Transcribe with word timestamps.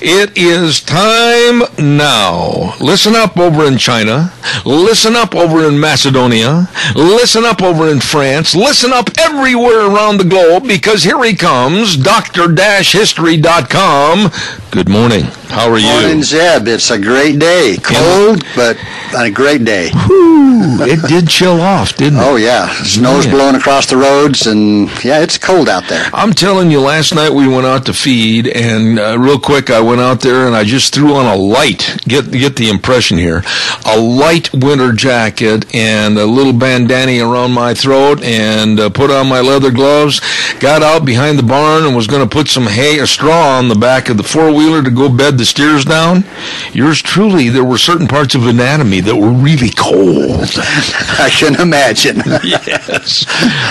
It 0.00 0.36
is 0.36 0.80
time 0.80 1.62
now. 1.78 2.74
Listen 2.80 3.14
up 3.16 3.36
over 3.38 3.64
in 3.66 3.78
China. 3.78 4.32
Listen 4.64 5.16
up 5.16 5.34
over 5.34 5.66
in 5.66 5.80
Macedonia. 5.80 6.68
Listen 6.94 7.44
up 7.44 7.62
over 7.62 7.88
in 7.88 8.00
France. 8.00 8.54
Listen 8.54 8.92
up 8.92 9.08
everywhere 9.18 9.86
around 9.86 10.18
the 10.18 10.24
globe 10.24 10.66
because 10.68 11.02
here 11.02 11.22
he 11.24 11.34
comes, 11.34 11.96
Dr-History.com. 11.96 14.30
Good 14.70 14.88
morning. 14.88 15.24
How 15.48 15.70
are 15.70 15.78
you? 15.78 15.86
Morning, 15.86 16.22
Zeb. 16.22 16.68
It's 16.68 16.90
a 16.90 16.98
great 16.98 17.38
day. 17.38 17.76
Cold, 17.82 18.44
but 18.54 18.76
a 19.16 19.30
great 19.30 19.64
day. 19.64 19.90
Whew, 19.90 20.78
it 20.82 21.00
did 21.08 21.28
chill 21.28 21.60
off, 21.60 21.96
didn't 21.96 22.18
it? 22.18 22.22
Oh, 22.22 22.36
yeah. 22.36 22.68
Snow's 22.82 23.24
Yeah. 23.24 23.30
blowing 23.32 23.54
across 23.54 23.86
the 23.86 23.96
roads, 23.96 24.46
and 24.46 24.90
yeah, 25.04 25.20
it's 25.22 25.38
cold 25.38 25.68
out 25.68 25.88
there. 25.88 26.04
I'm 26.12 26.32
telling 26.32 26.70
you, 26.70 26.80
last 26.80 27.14
night 27.14 27.32
we 27.32 27.48
went 27.48 27.66
out 27.66 27.86
to 27.86 27.94
feed, 27.94 28.48
and 28.48 28.98
uh, 28.98 29.18
real 29.18 29.38
quick, 29.38 29.70
I 29.70 29.80
went 29.86 30.00
out 30.00 30.20
there 30.20 30.46
and 30.46 30.56
I 30.56 30.64
just 30.64 30.92
threw 30.94 31.14
on 31.14 31.26
a 31.26 31.36
light. 31.36 31.96
Get 32.06 32.30
get 32.30 32.56
the 32.56 32.68
impression 32.68 33.18
here, 33.18 33.42
a 33.86 33.98
light 33.98 34.52
winter 34.52 34.92
jacket 34.92 35.72
and 35.74 36.18
a 36.18 36.26
little 36.26 36.52
bandana 36.52 37.24
around 37.28 37.52
my 37.52 37.74
throat, 37.74 38.22
and 38.22 38.78
uh, 38.80 38.90
put 38.90 39.10
on 39.10 39.28
my 39.28 39.40
leather 39.40 39.70
gloves. 39.70 40.20
Got 40.60 40.82
out 40.82 41.04
behind 41.04 41.38
the 41.38 41.42
barn 41.42 41.84
and 41.84 41.94
was 41.96 42.06
going 42.06 42.26
to 42.26 42.32
put 42.32 42.48
some 42.48 42.66
hay 42.66 42.98
or 42.98 43.06
straw 43.06 43.58
on 43.58 43.68
the 43.68 43.74
back 43.74 44.08
of 44.08 44.16
the 44.16 44.22
four 44.22 44.52
wheeler 44.52 44.82
to 44.82 44.90
go 44.90 45.08
bed 45.08 45.38
the 45.38 45.44
steers 45.44 45.84
down. 45.84 46.24
Yours 46.72 47.00
truly, 47.02 47.48
there 47.48 47.64
were 47.64 47.78
certain 47.78 48.08
parts 48.08 48.34
of 48.34 48.46
anatomy 48.46 49.00
that 49.00 49.16
were 49.16 49.30
really 49.30 49.70
cold. 49.70 50.50
I 51.18 51.30
can 51.32 51.60
imagine. 51.60 52.16
yes. 52.44 53.24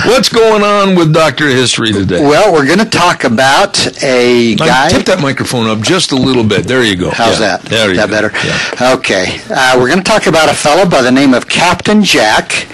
What's 0.06 0.30
going 0.30 0.64
on 0.64 0.96
with 0.96 1.14
Doctor 1.14 1.48
History 1.50 1.92
today? 1.92 2.22
well, 2.22 2.54
we're 2.54 2.66
going 2.66 2.80
to 2.80 2.86
talk 2.86 3.24
about 3.24 3.76
a 4.04 4.56
Now, 4.56 4.66
guy. 4.66 4.90
tip 4.90 5.06
that 5.08 5.20
microphone 5.22 5.68
up 5.68 5.82
just 5.82 6.05
a 6.12 6.16
little 6.16 6.44
bit. 6.44 6.66
There 6.68 6.84
you 6.84 6.96
go. 6.96 7.10
How's 7.10 7.40
Yeah. 7.40 7.58
that? 7.58 7.62
There 7.64 7.90
you 7.90 7.96
that 7.98 8.10
go. 8.10 8.14
better? 8.16 8.32
Yeah. 8.46 8.94
Okay. 8.96 9.40
Uh, 9.50 9.76
we're 9.80 9.88
going 9.88 10.00
to 10.04 10.10
talk 10.10 10.28
about 10.28 10.50
a 10.50 10.54
fellow 10.54 10.86
by 10.90 11.02
the 11.02 11.12
name 11.12 11.34
of 11.34 11.48
Captain 11.48 12.04
Jack, 12.04 12.68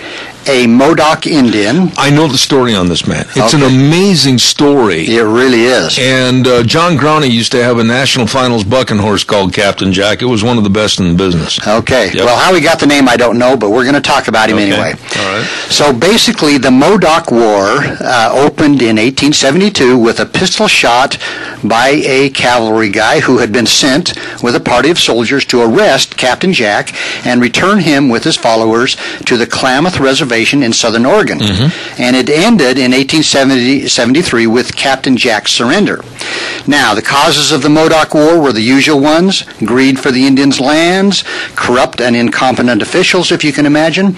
a 0.48 0.66
Modoc 0.68 1.28
Indian. 1.28 1.92
I 1.98 2.10
know 2.10 2.28
the 2.28 2.38
story 2.38 2.74
on 2.74 2.88
this 2.90 3.08
man. 3.08 3.26
It's 3.36 3.54
an 3.54 3.62
amazing 3.62 4.40
story. 4.40 5.06
It 5.06 5.22
really 5.22 5.64
is. 5.66 5.98
And 6.00 6.48
uh, 6.48 6.64
John 6.64 6.98
Growney 6.98 7.30
used 7.30 7.52
to 7.52 7.64
have 7.64 7.78
a 7.78 7.84
national 7.84 8.26
finals 8.26 8.64
bucking 8.64 8.98
horse 8.98 9.24
called 9.24 9.54
Captain 9.54 9.94
Jack. 9.94 10.22
It 10.24 10.26
was 10.26 10.44
one 10.44 10.58
of 10.58 10.64
the 10.64 10.70
best 10.72 11.00
in 11.00 11.10
the 11.10 11.16
business. 11.16 11.60
Okay. 11.68 12.08
Yep. 12.08 12.26
Well, 12.26 12.38
how 12.38 12.56
he 12.56 12.62
got 12.62 12.80
the 12.80 12.88
name, 12.88 13.08
I 13.08 13.18
don't 13.18 13.38
know, 13.38 13.56
but 13.56 13.70
we're 13.70 13.84
going 13.84 13.94
to 13.96 14.02
talk 14.02 14.28
about 14.28 14.50
him 14.50 14.58
Okay. 14.58 14.72
anyway. 14.72 14.94
All 14.94 15.38
right. 15.38 15.46
So 15.70 15.94
basically, 15.94 16.58
the 16.58 16.72
Modoc 16.72 17.30
War 17.30 17.68
uh, 18.02 18.32
opened 18.34 18.82
in 18.82 18.98
1872 18.98 19.96
with 19.98 20.20
a 20.20 20.26
pistol 20.26 20.68
shot 20.68 21.18
by 21.64 21.90
a 21.90 22.32
cavalry 22.32 22.90
guy 22.90 23.20
who 23.20 23.38
had 23.38 23.52
been 23.54 23.68
sent 23.68 24.14
with 24.42 24.56
a 24.56 24.60
party 24.60 24.90
of 24.90 24.98
soldiers 24.98 25.46
to 25.46 25.62
arrest 25.62 26.18
Captain 26.18 26.52
Jack 26.52 26.94
and 27.28 27.40
return 27.42 27.80
him 27.80 28.10
with 28.10 28.24
his 28.24 28.36
followers 28.36 28.98
to 29.28 29.38
the 29.38 29.46
Klamath 29.46 30.00
Reservation 30.00 30.31
in 30.64 30.74
southern 30.74 31.06
Oregon. 31.06 31.40
Mm-hmm. 31.40 32.02
And 32.02 32.16
it 32.16 32.30
ended 32.30 32.78
in 32.78 32.92
1873 32.92 34.48
with 34.48 34.76
Captain 34.76 35.18
Jack's 35.18 35.52
surrender. 35.52 36.02
Now, 36.68 36.94
the 36.94 37.02
causes 37.02 37.52
of 37.52 37.62
the 37.62 37.70
Modoc 37.70 38.14
War 38.14 38.40
were 38.40 38.54
the 38.54 38.62
usual 38.62 39.00
ones 39.00 39.44
greed 39.60 40.00
for 40.00 40.12
the 40.12 40.28
Indians' 40.28 40.60
lands, 40.60 41.24
corrupt 41.56 42.02
and 42.02 42.16
incompetent 42.16 42.82
officials, 42.82 43.32
if 43.32 43.44
you 43.44 43.52
can 43.52 43.66
imagine, 43.66 44.16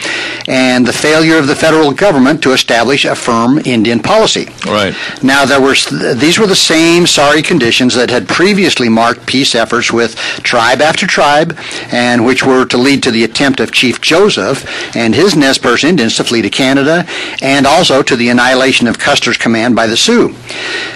and 0.47 0.85
the 0.85 0.93
failure 0.93 1.37
of 1.37 1.47
the 1.47 1.55
federal 1.55 1.91
government 1.91 2.41
to 2.43 2.51
establish 2.51 3.05
a 3.05 3.15
firm 3.15 3.59
Indian 3.59 3.99
policy. 3.99 4.47
Right. 4.65 4.95
Now, 5.23 5.45
there 5.45 5.61
were 5.61 5.75
these 6.15 6.39
were 6.39 6.47
the 6.47 6.55
same 6.55 7.07
sorry 7.07 7.41
conditions 7.41 7.95
that 7.95 8.09
had 8.09 8.27
previously 8.27 8.89
marked 8.89 9.25
peace 9.25 9.55
efforts 9.55 9.91
with 9.91 10.15
tribe 10.43 10.81
after 10.81 11.07
tribe, 11.07 11.57
and 11.91 12.25
which 12.25 12.45
were 12.45 12.65
to 12.65 12.77
lead 12.77 13.03
to 13.03 13.11
the 13.11 13.23
attempt 13.23 13.59
of 13.59 13.71
Chief 13.71 14.01
Joseph 14.01 14.95
and 14.95 15.15
his 15.15 15.35
Nez 15.35 15.57
Perce 15.57 15.83
Indians 15.83 16.15
to 16.17 16.23
flee 16.23 16.41
to 16.41 16.49
Canada, 16.49 17.05
and 17.41 17.65
also 17.65 18.03
to 18.03 18.15
the 18.15 18.29
annihilation 18.29 18.87
of 18.87 18.99
Custer's 18.99 19.37
command 19.37 19.75
by 19.75 19.87
the 19.87 19.97
Sioux. 19.97 20.35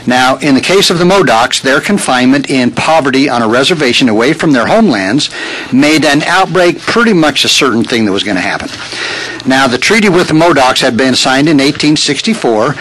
Now, 0.06 0.38
in 0.38 0.56
the 0.56 0.62
case 0.62 0.90
of 0.90 1.00
the 1.00 1.06
Modocs, 1.38 1.62
their 1.62 1.82
confinement 1.82 2.50
in 2.50 2.72
poverty 2.72 3.30
on 3.30 3.42
a 3.42 3.48
reservation 3.48 4.10
away 4.10 4.34
from 4.34 4.52
their 4.52 4.66
homelands 4.66 5.30
made 5.72 6.04
an 6.04 6.24
outbreak 6.24 6.80
pretty 6.80 7.14
much 7.14 7.46
a 7.46 7.50
certain 7.50 7.84
thing 7.84 8.06
that 8.06 8.12
was 8.12 8.24
going 8.24 8.36
to 8.36 8.42
happen. 8.42 8.70
Now, 9.48 9.68
the 9.68 9.78
treaty 9.78 10.10
with 10.10 10.28
the 10.28 10.34
Modocs 10.34 10.82
had 10.82 10.98
been 10.98 11.16
signed 11.16 11.48
in 11.48 11.58
1864 11.58 12.76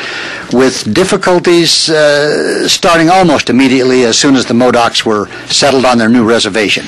with 0.52 0.94
difficulties 0.94 1.90
uh, 1.90 2.66
starting 2.68 3.10
almost 3.10 3.50
immediately 3.50 4.04
as 4.04 4.18
soon 4.18 4.34
as 4.36 4.46
the 4.46 4.54
Modocs 4.54 5.04
were 5.04 5.28
settled 5.46 5.84
on 5.84 5.98
their 5.98 6.08
new 6.08 6.28
reservation. 6.28 6.86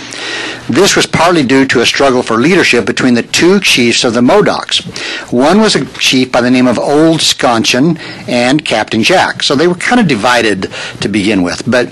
This 0.69 0.97
was 0.97 1.07
partly 1.07 1.45
due 1.45 1.67
to 1.67 1.81
a 1.81 1.87
struggle 1.87 2.23
for 2.23 2.37
leadership 2.37 2.85
between 2.85 3.15
the 3.15 3.23
two 3.23 3.59
chiefs 3.59 4.05
of 4.05 4.13
the 4.13 4.21
Modocs. 4.21 4.85
One 5.33 5.61
was 5.61 5.75
a 5.75 5.87
chief 5.99 6.31
by 6.31 6.43
the 6.43 6.51
name 6.51 6.67
of 6.67 6.79
Old 6.79 7.21
Schonchin 7.21 7.99
and 8.29 8.65
Captain 8.65 9.03
Jack. 9.03 9.43
So 9.43 9.57
they 9.57 9.67
were 9.67 9.75
kind 9.75 10.01
of 10.01 10.07
divided 10.07 10.71
to 11.01 11.09
begin 11.09 11.43
with. 11.43 11.58
But 11.63 11.89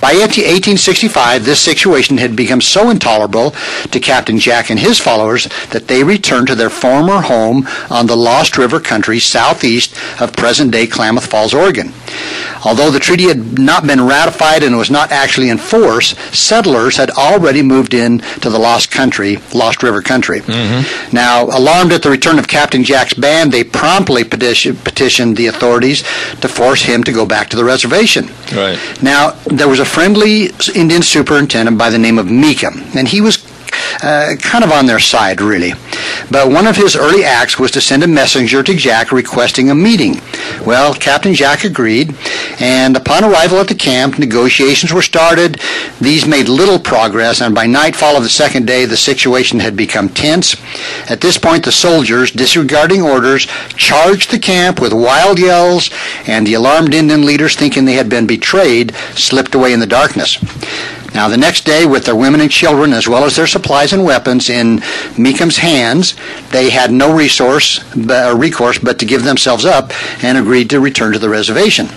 by 0.00 0.14
1865, 0.14 1.44
this 1.44 1.60
situation 1.60 2.18
had 2.18 2.36
become 2.36 2.60
so 2.60 2.90
intolerable 2.90 3.54
to 3.90 4.00
Captain 4.00 4.38
Jack 4.38 4.70
and 4.70 4.78
his 4.78 4.98
followers 4.98 5.48
that 5.70 5.88
they 5.88 6.02
returned 6.04 6.48
to 6.48 6.54
their 6.54 6.70
former 6.70 7.20
home 7.20 7.66
on 7.90 8.06
the 8.06 8.16
Lost 8.16 8.58
River 8.58 8.80
country 8.80 9.18
southeast 9.18 9.94
of 10.20 10.32
present-day 10.32 10.86
Klamath 10.86 11.26
Falls, 11.26 11.54
Oregon. 11.54 11.92
Although 12.64 12.90
the 12.90 13.00
treaty 13.00 13.24
had 13.28 13.58
not 13.58 13.86
been 13.86 14.06
ratified 14.06 14.62
and 14.62 14.76
was 14.76 14.90
not 14.90 15.12
actually 15.12 15.48
in 15.48 15.56
force, 15.56 16.14
settlers 16.36 16.96
had 16.96 17.10
already 17.10 17.62
moved 17.62 17.94
in 17.94 18.18
to 18.18 18.50
the 18.50 18.58
Lost 18.58 18.90
Country, 18.90 19.38
Lost 19.54 19.82
River 19.82 20.02
country. 20.02 20.40
Mm-hmm. 20.40 21.14
Now, 21.14 21.44
alarmed 21.44 21.92
at 21.92 22.02
the 22.02 22.10
return 22.10 22.38
of 22.38 22.48
Captain 22.48 22.84
Jack's 22.84 23.14
band, 23.14 23.50
they 23.50 23.64
promptly 23.64 24.24
petition, 24.24 24.76
petitioned 24.76 25.38
the 25.38 25.46
authorities 25.46 26.02
to 26.40 26.48
force 26.48 26.82
him 26.82 27.02
to 27.04 27.12
go 27.12 27.24
back 27.24 27.48
to 27.50 27.56
the 27.56 27.64
reservation. 27.64 28.26
Right. 28.52 28.78
Now, 29.02 29.09
there 29.46 29.68
was 29.68 29.80
a 29.80 29.84
friendly 29.84 30.50
Indian 30.74 31.02
superintendent 31.02 31.76
by 31.76 31.90
the 31.90 31.98
name 31.98 32.18
of 32.18 32.30
Meacham, 32.30 32.82
and 32.94 33.08
he 33.08 33.20
was 33.20 33.38
uh, 34.02 34.34
kind 34.40 34.64
of 34.64 34.70
on 34.70 34.86
their 34.86 34.98
side, 34.98 35.40
really. 35.40 35.72
But 36.30 36.50
one 36.50 36.66
of 36.66 36.76
his 36.76 36.96
early 36.96 37.24
acts 37.24 37.58
was 37.58 37.70
to 37.72 37.80
send 37.80 38.02
a 38.02 38.06
messenger 38.06 38.62
to 38.62 38.74
Jack 38.74 39.12
requesting 39.12 39.70
a 39.70 39.74
meeting. 39.74 40.20
Well, 40.64 40.94
Captain 40.94 41.34
Jack 41.34 41.64
agreed, 41.64 42.14
and 42.60 42.96
upon 42.96 43.24
arrival 43.24 43.58
at 43.58 43.68
the 43.68 43.74
camp, 43.74 44.18
negotiations 44.18 44.92
were 44.92 45.02
started. 45.02 45.60
These 46.00 46.26
made 46.26 46.48
little 46.48 46.78
progress, 46.78 47.40
and 47.40 47.54
by 47.54 47.66
nightfall 47.66 48.16
of 48.16 48.22
the 48.22 48.28
second 48.28 48.66
day, 48.66 48.84
the 48.84 48.96
situation 48.96 49.58
had 49.60 49.76
become 49.76 50.08
tense. 50.08 50.56
At 51.10 51.20
this 51.20 51.38
point, 51.38 51.64
the 51.64 51.72
soldiers, 51.72 52.30
disregarding 52.30 53.02
orders, 53.02 53.46
charged 53.76 54.30
the 54.30 54.38
camp 54.38 54.80
with 54.80 54.92
wild 54.92 55.38
yells, 55.38 55.90
and 56.26 56.46
the 56.46 56.54
alarmed 56.54 56.94
Indian 56.94 57.24
leaders, 57.24 57.56
thinking 57.56 57.84
they 57.84 57.94
had 57.94 58.08
been 58.08 58.26
betrayed, 58.26 58.94
slipped 59.14 59.54
away 59.54 59.72
in 59.72 59.80
the 59.80 59.86
darkness. 59.86 60.38
Now, 61.20 61.28
the 61.28 61.36
next 61.36 61.66
day, 61.66 61.84
with 61.84 62.06
their 62.06 62.16
women 62.16 62.40
and 62.40 62.50
children, 62.50 62.94
as 62.94 63.06
well 63.06 63.24
as 63.24 63.36
their 63.36 63.46
supplies 63.46 63.92
and 63.92 64.02
weapons 64.02 64.48
in 64.48 64.80
Meacham's 65.18 65.58
hands, 65.58 66.14
they 66.50 66.70
had 66.70 66.90
no 66.90 67.14
resource, 67.14 67.84
uh, 67.94 68.34
recourse 68.34 68.78
but 68.78 68.98
to 69.00 69.04
give 69.04 69.22
themselves 69.22 69.66
up 69.66 69.92
and 70.24 70.38
agreed 70.38 70.70
to 70.70 70.80
return 70.80 71.12
to 71.12 71.18
the 71.18 71.28
reservation. 71.28 71.88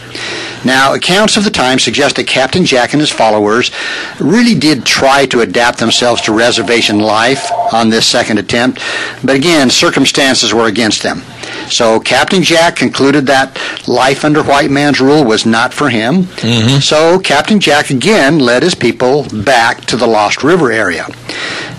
Now, 0.65 0.93
accounts 0.93 1.37
of 1.37 1.43
the 1.43 1.49
time 1.49 1.79
suggest 1.79 2.15
that 2.15 2.27
Captain 2.27 2.65
Jack 2.65 2.93
and 2.93 3.01
his 3.01 3.11
followers 3.11 3.71
really 4.19 4.55
did 4.55 4.85
try 4.85 5.25
to 5.27 5.41
adapt 5.41 5.79
themselves 5.79 6.21
to 6.23 6.33
reservation 6.33 6.99
life 6.99 7.51
on 7.73 7.89
this 7.89 8.05
second 8.05 8.37
attempt, 8.37 8.81
but 9.23 9.35
again, 9.35 9.69
circumstances 9.69 10.53
were 10.53 10.67
against 10.67 11.03
them. 11.03 11.21
So 11.69 11.99
Captain 11.99 12.43
Jack 12.43 12.75
concluded 12.75 13.27
that 13.27 13.57
life 13.87 14.25
under 14.25 14.43
white 14.43 14.71
man's 14.71 14.99
rule 14.99 15.23
was 15.23 15.45
not 15.45 15.73
for 15.73 15.89
him. 15.89 16.23
Mm-hmm. 16.23 16.79
So 16.79 17.19
Captain 17.19 17.59
Jack 17.59 17.89
again 17.89 18.39
led 18.39 18.63
his 18.63 18.75
people 18.75 19.27
back 19.43 19.81
to 19.85 19.97
the 19.97 20.07
Lost 20.07 20.43
River 20.43 20.71
area. 20.71 21.07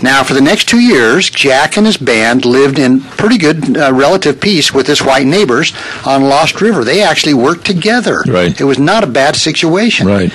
Now, 0.05 0.23
for 0.23 0.35
the 0.35 0.43
next 0.43 0.69
two 0.69 0.81
years, 0.81 1.31
Jack 1.31 1.79
and 1.79 1.87
his 1.87 1.97
band 1.97 2.45
lived 2.45 2.79
in 2.79 3.01
pretty 3.01 3.39
good 3.39 3.75
uh, 3.75 3.91
relative 3.91 4.39
peace 4.39 4.71
with 4.71 4.87
his 4.87 5.01
white 5.01 5.27
neighbors 5.27 5.73
on 6.05 6.25
Lost 6.25 6.61
River. 6.61 6.85
They 6.85 7.03
actually 7.03 7.33
worked 7.33 7.65
together. 7.65 8.23
Right. 8.27 8.61
It 8.61 8.65
was 8.65 8.79
not 8.79 9.03
a 9.03 9.06
bad 9.06 9.35
situation. 9.35 10.06
Right. 10.06 10.31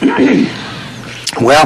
Well, 1.40 1.64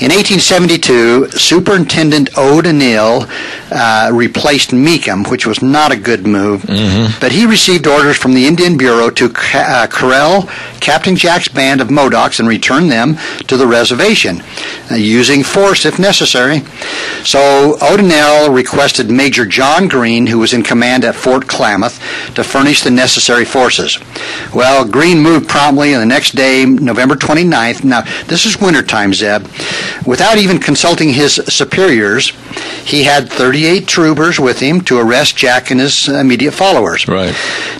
in 0.00 0.10
1872, 0.10 1.30
Superintendent 1.30 2.36
O'Donnell 2.36 3.26
uh, 3.70 4.10
replaced 4.12 4.72
Meacham, 4.72 5.24
which 5.24 5.46
was 5.46 5.62
not 5.62 5.92
a 5.92 5.96
good 5.96 6.26
move. 6.26 6.62
Mm-hmm. 6.62 7.18
But 7.20 7.32
he 7.32 7.46
received 7.46 7.86
orders 7.86 8.16
from 8.16 8.34
the 8.34 8.46
Indian 8.46 8.76
Bureau 8.76 9.10
to 9.10 9.32
uh, 9.54 9.86
corral 9.88 10.48
Captain 10.80 11.16
Jack's 11.16 11.48
band 11.48 11.80
of 11.80 11.88
Modocs 11.88 12.38
and 12.40 12.48
return 12.48 12.88
them 12.88 13.16
to 13.48 13.56
the 13.56 13.66
reservation, 13.66 14.42
uh, 14.90 14.94
using 14.94 15.42
force 15.42 15.84
if 15.84 15.98
necessary. 15.98 16.60
So 17.24 17.76
O'Donnell 17.82 18.52
requested 18.52 19.10
Major 19.10 19.46
John 19.46 19.88
Green, 19.88 20.26
who 20.26 20.38
was 20.38 20.52
in 20.52 20.62
command 20.62 21.04
at 21.04 21.14
Fort 21.14 21.48
Klamath, 21.48 21.98
to 22.34 22.44
furnish 22.44 22.82
the 22.82 22.90
necessary 22.90 23.44
forces. 23.44 23.98
Well, 24.54 24.86
Green 24.86 25.20
moved 25.20 25.48
promptly, 25.48 25.92
and 25.92 26.02
the 26.02 26.06
next 26.06 26.36
day, 26.36 26.64
November 26.64 27.16
29th, 27.16 27.82
now 27.84 28.02
this 28.26 28.46
is 28.46 28.60
wintertime, 28.60 28.95
Zeb, 29.14 29.46
without 30.06 30.38
even 30.38 30.58
consulting 30.58 31.10
his 31.10 31.34
superiors, 31.34 32.32
he 32.84 33.02
had 33.02 33.28
38 33.28 33.86
troopers 33.88 34.38
with 34.38 34.60
him 34.60 34.80
to 34.82 34.98
arrest 34.98 35.36
Jack 35.36 35.70
and 35.70 35.80
his 35.80 36.08
immediate 36.08 36.52
followers. 36.52 37.08
Right. 37.08 37.34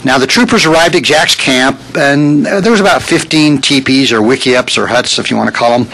Now, 0.04 0.18
the 0.18 0.26
troopers 0.26 0.66
arrived 0.66 0.96
at 0.96 1.04
Jack's 1.04 1.34
camp, 1.34 1.80
and 1.96 2.44
there 2.44 2.72
was 2.72 2.80
about 2.80 3.02
15 3.02 3.60
teepees 3.60 4.12
or 4.12 4.20
wickiups 4.20 4.76
or 4.76 4.88
huts, 4.88 5.18
if 5.18 5.30
you 5.30 5.36
want 5.36 5.48
to 5.48 5.54
call 5.54 5.78
them, 5.78 5.88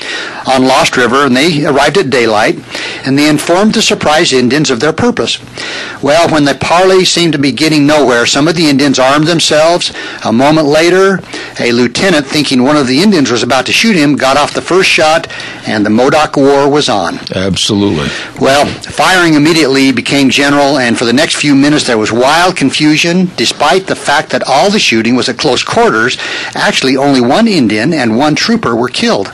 on 0.46 0.64
Lost 0.64 0.96
River, 0.96 1.26
and 1.26 1.36
they 1.36 1.64
arrived 1.66 1.98
at 1.98 2.08
daylight, 2.08 2.58
and 3.06 3.18
they 3.18 3.28
informed 3.28 3.74
the 3.74 3.82
surprised 3.82 4.32
Indians 4.32 4.70
of 4.70 4.80
their 4.80 4.92
purpose. 4.94 5.38
Well, 6.02 6.28
when 6.30 6.46
the 6.46 6.54
parley 6.54 7.04
seemed 7.04 7.34
to 7.34 7.38
be 7.38 7.52
getting 7.52 7.86
nowhere, 7.86 8.24
some 8.24 8.48
of 8.48 8.56
the 8.56 8.68
Indians 8.68 8.98
armed 8.98 9.26
themselves. 9.26 9.92
A 10.24 10.32
moment 10.32 10.66
later, 10.66 11.20
a 11.60 11.70
lieutenant, 11.72 12.26
thinking 12.26 12.62
one 12.62 12.78
of 12.78 12.86
the 12.86 13.02
Indians 13.02 13.30
was 13.30 13.42
about 13.42 13.66
to 13.66 13.72
shoot 13.72 13.94
him, 13.94 14.16
got 14.16 14.38
off 14.38 14.54
the 14.54 14.62
first 14.62 14.88
shot, 14.88 15.11
and 15.66 15.84
the 15.84 15.90
Modoc 15.90 16.36
War 16.36 16.68
was 16.68 16.88
on. 16.88 17.18
Absolutely. 17.34 18.08
Well, 18.40 18.66
firing 18.66 19.34
immediately 19.34 19.92
became 19.92 20.30
general, 20.30 20.78
and 20.78 20.96
for 20.98 21.04
the 21.04 21.12
next 21.12 21.36
few 21.36 21.54
minutes 21.54 21.86
there 21.86 21.98
was 21.98 22.12
wild 22.12 22.56
confusion, 22.56 23.30
despite 23.36 23.86
the 23.86 23.96
fact 23.96 24.30
that 24.30 24.42
all 24.46 24.70
the 24.70 24.78
shooting 24.78 25.14
was 25.14 25.28
at 25.28 25.38
close 25.38 25.62
quarters. 25.62 26.16
Actually, 26.54 26.96
only 26.96 27.20
one 27.20 27.46
Indian 27.46 27.92
and 27.92 28.16
one 28.16 28.34
trooper 28.34 28.74
were 28.74 28.88
killed. 28.88 29.32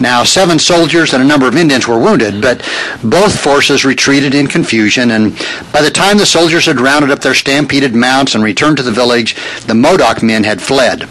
Now, 0.00 0.24
seven 0.24 0.58
soldiers 0.58 1.14
and 1.14 1.22
a 1.22 1.26
number 1.26 1.46
of 1.46 1.56
Indians 1.56 1.86
were 1.86 1.98
wounded, 1.98 2.42
but 2.42 2.58
both 3.04 3.38
forces 3.38 3.84
retreated 3.84 4.34
in 4.34 4.46
confusion, 4.48 5.10
and 5.12 5.36
by 5.72 5.82
the 5.82 5.90
time 5.90 6.18
the 6.18 6.26
soldiers 6.26 6.66
had 6.66 6.80
rounded 6.80 7.10
up 7.10 7.20
their 7.20 7.34
stampeded 7.34 7.94
mounts 7.94 8.34
and 8.34 8.42
returned 8.42 8.78
to 8.78 8.82
the 8.82 8.90
village, 8.90 9.36
the 9.66 9.74
Modoc 9.74 10.22
men 10.22 10.44
had 10.44 10.60
fled. 10.60 11.08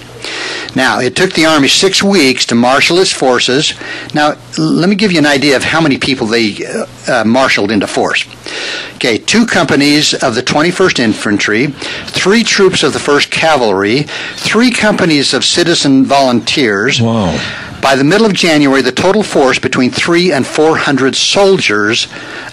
Now, 0.75 0.99
it 0.99 1.15
took 1.15 1.33
the 1.33 1.45
Army 1.45 1.67
six 1.67 2.01
weeks 2.01 2.45
to 2.47 2.55
marshal 2.55 2.99
its 2.99 3.11
forces. 3.11 3.73
Now, 4.13 4.35
let 4.57 4.89
me 4.89 4.95
give 4.95 5.11
you 5.11 5.19
an 5.19 5.25
idea 5.25 5.55
of 5.57 5.63
how 5.63 5.81
many 5.81 5.97
people 5.97 6.27
they 6.27 6.65
uh, 6.65 6.85
uh, 7.07 7.23
marshaled 7.25 7.71
into 7.71 7.87
force. 7.87 8.25
Okay, 8.95 9.17
two 9.17 9.45
companies 9.45 10.13
of 10.13 10.35
the 10.35 10.43
21st 10.43 10.99
Infantry, 10.99 11.67
three 12.07 12.43
troops 12.43 12.83
of 12.83 12.93
the 12.93 12.99
1st 12.99 13.31
Cavalry, 13.31 14.03
three 14.35 14.71
companies 14.71 15.33
of 15.33 15.43
citizen 15.43 16.05
volunteers. 16.05 17.01
Wow. 17.01 17.37
By 17.81 17.95
the 17.95 18.03
middle 18.03 18.27
of 18.27 18.33
January, 18.33 18.83
the 18.83 18.91
total 18.91 19.23
force 19.23 19.57
between 19.57 19.89
three 19.89 20.31
and 20.31 20.45
400 20.45 21.15
soldiers 21.15 22.07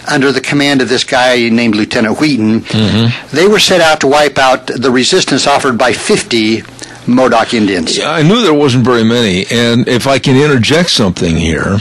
under 0.07 0.31
the 0.31 0.41
command 0.41 0.81
of 0.81 0.89
this 0.89 1.03
guy 1.03 1.49
named 1.49 1.75
Lieutenant 1.75 2.19
Wheaton, 2.19 2.61
mm-hmm. 2.61 3.35
they 3.35 3.47
were 3.47 3.59
set 3.59 3.79
out 3.79 3.99
to 4.01 4.07
wipe 4.07 4.39
out 4.39 4.65
the 4.65 4.89
resistance 4.89 5.45
offered 5.45 5.77
by 5.77 5.93
50 5.93 6.63
Modoc 7.13 7.53
Indians. 7.53 7.97
Yeah, 7.97 8.11
I 8.11 8.23
knew 8.23 8.41
there 8.41 8.53
wasn't 8.53 8.85
very 8.85 9.03
many. 9.03 9.45
And 9.51 9.87
if 9.87 10.07
I 10.07 10.19
can 10.19 10.35
interject 10.35 10.89
something 10.89 11.35
here, 11.35 11.77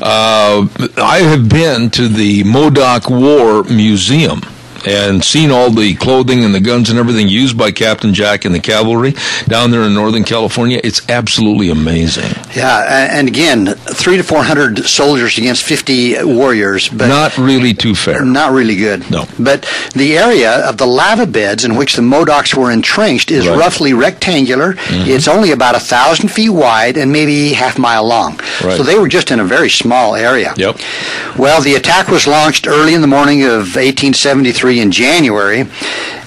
uh, 0.00 0.66
I 0.96 1.18
have 1.18 1.48
been 1.48 1.90
to 1.90 2.08
the 2.08 2.44
Modoc 2.44 3.10
War 3.10 3.64
Museum 3.64 4.40
and 4.86 5.24
seen 5.24 5.50
all 5.50 5.70
the 5.70 5.94
clothing 5.94 6.44
and 6.44 6.54
the 6.54 6.60
guns 6.60 6.90
and 6.90 6.98
everything 6.98 7.28
used 7.28 7.56
by 7.58 7.70
Captain 7.72 8.14
Jack 8.14 8.44
and 8.44 8.54
the 8.54 8.60
cavalry 8.60 9.14
down 9.46 9.70
there 9.70 9.82
in 9.82 9.94
Northern 9.94 10.24
California. 10.24 10.80
It's 10.82 11.08
absolutely 11.08 11.70
amazing. 11.70 12.30
Yeah, 12.54 13.08
and 13.10 13.28
again, 13.28 13.66
three 13.66 14.16
to 14.16 14.22
four 14.22 14.42
hundred 14.44 14.84
soldiers 14.84 15.38
against 15.38 15.62
fifty 15.64 16.22
warriors, 16.22 16.88
but 16.88 17.08
not 17.08 17.36
really 17.38 17.74
too 17.74 17.94
fair. 17.94 18.24
Not 18.24 18.52
really 18.52 18.76
good. 18.76 19.10
No. 19.10 19.26
But 19.38 19.68
the 19.94 20.16
area 20.18 20.66
of 20.68 20.76
the 20.78 20.86
lava 20.86 21.26
beds 21.26 21.64
in 21.64 21.76
which 21.76 21.94
the 21.96 22.02
Modocs 22.02 22.54
were 22.54 22.70
entrenched 22.70 23.30
is 23.30 23.46
Right. 23.48 23.58
roughly 23.58 23.92
rectangular. 23.94 24.74
Mm-hmm. 24.74 25.10
It's 25.10 25.28
only 25.28 25.52
about 25.52 25.74
a 25.74 25.80
thousand 25.80 26.28
feet 26.28 26.50
wide 26.50 26.96
and 26.96 27.10
maybe 27.12 27.52
half 27.52 27.78
mile 27.78 28.04
long. 28.06 28.36
Right. 28.62 28.76
So 28.76 28.82
they 28.82 28.98
were 28.98 29.08
just 29.08 29.30
in 29.30 29.40
a 29.40 29.44
very 29.44 29.70
small 29.70 30.14
area. 30.14 30.54
Yep. 30.56 30.78
Well, 31.38 31.60
the 31.62 31.74
attack 31.76 32.08
was 32.08 32.26
launched 32.26 32.66
early 32.66 32.94
in 32.94 33.00
the 33.00 33.06
morning 33.06 33.42
of 33.44 33.76
1873 33.76 34.67
in 34.76 34.92
January, 34.92 35.66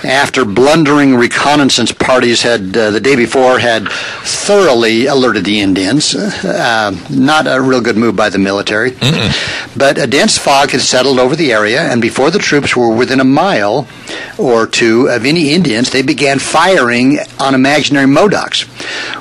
after 0.04 0.44
blundering 0.46 1.16
reconnaissance 1.16 1.92
parties 1.92 2.42
had 2.42 2.76
uh, 2.76 2.90
the 2.92 3.00
day 3.00 3.16
before 3.16 3.60
had 3.60 3.88
thoroughly 3.90 5.06
alerted 5.06 5.46
the 5.46 5.60
Indians. 5.60 6.16
Uh, 6.16 6.96
not 7.10 7.46
a 7.48 7.62
real 7.62 7.82
good 7.82 7.98
move 7.98 8.16
by 8.16 8.30
the 8.30 8.40
military, 8.40 8.92
but 9.78 9.98
a 9.98 10.08
dense 10.08 10.38
fog 10.38 10.72
had 10.72 10.82
settled 10.82 11.20
over 11.20 11.36
the 11.36 11.52
area, 11.52 11.82
and 11.82 12.02
before 12.02 12.32
the 12.32 12.40
troops 12.40 12.76
were 12.76 12.94
within 12.94 13.20
a 13.20 13.24
mile 13.26 13.88
or 14.38 14.66
two 14.66 15.08
of 15.08 15.26
any 15.26 15.54
Indians, 15.54 15.92
they 15.92 16.02
began 16.02 16.40
firing 16.40 17.20
on 17.40 17.54
imaginary 17.54 18.08
Modocs. 18.08 18.66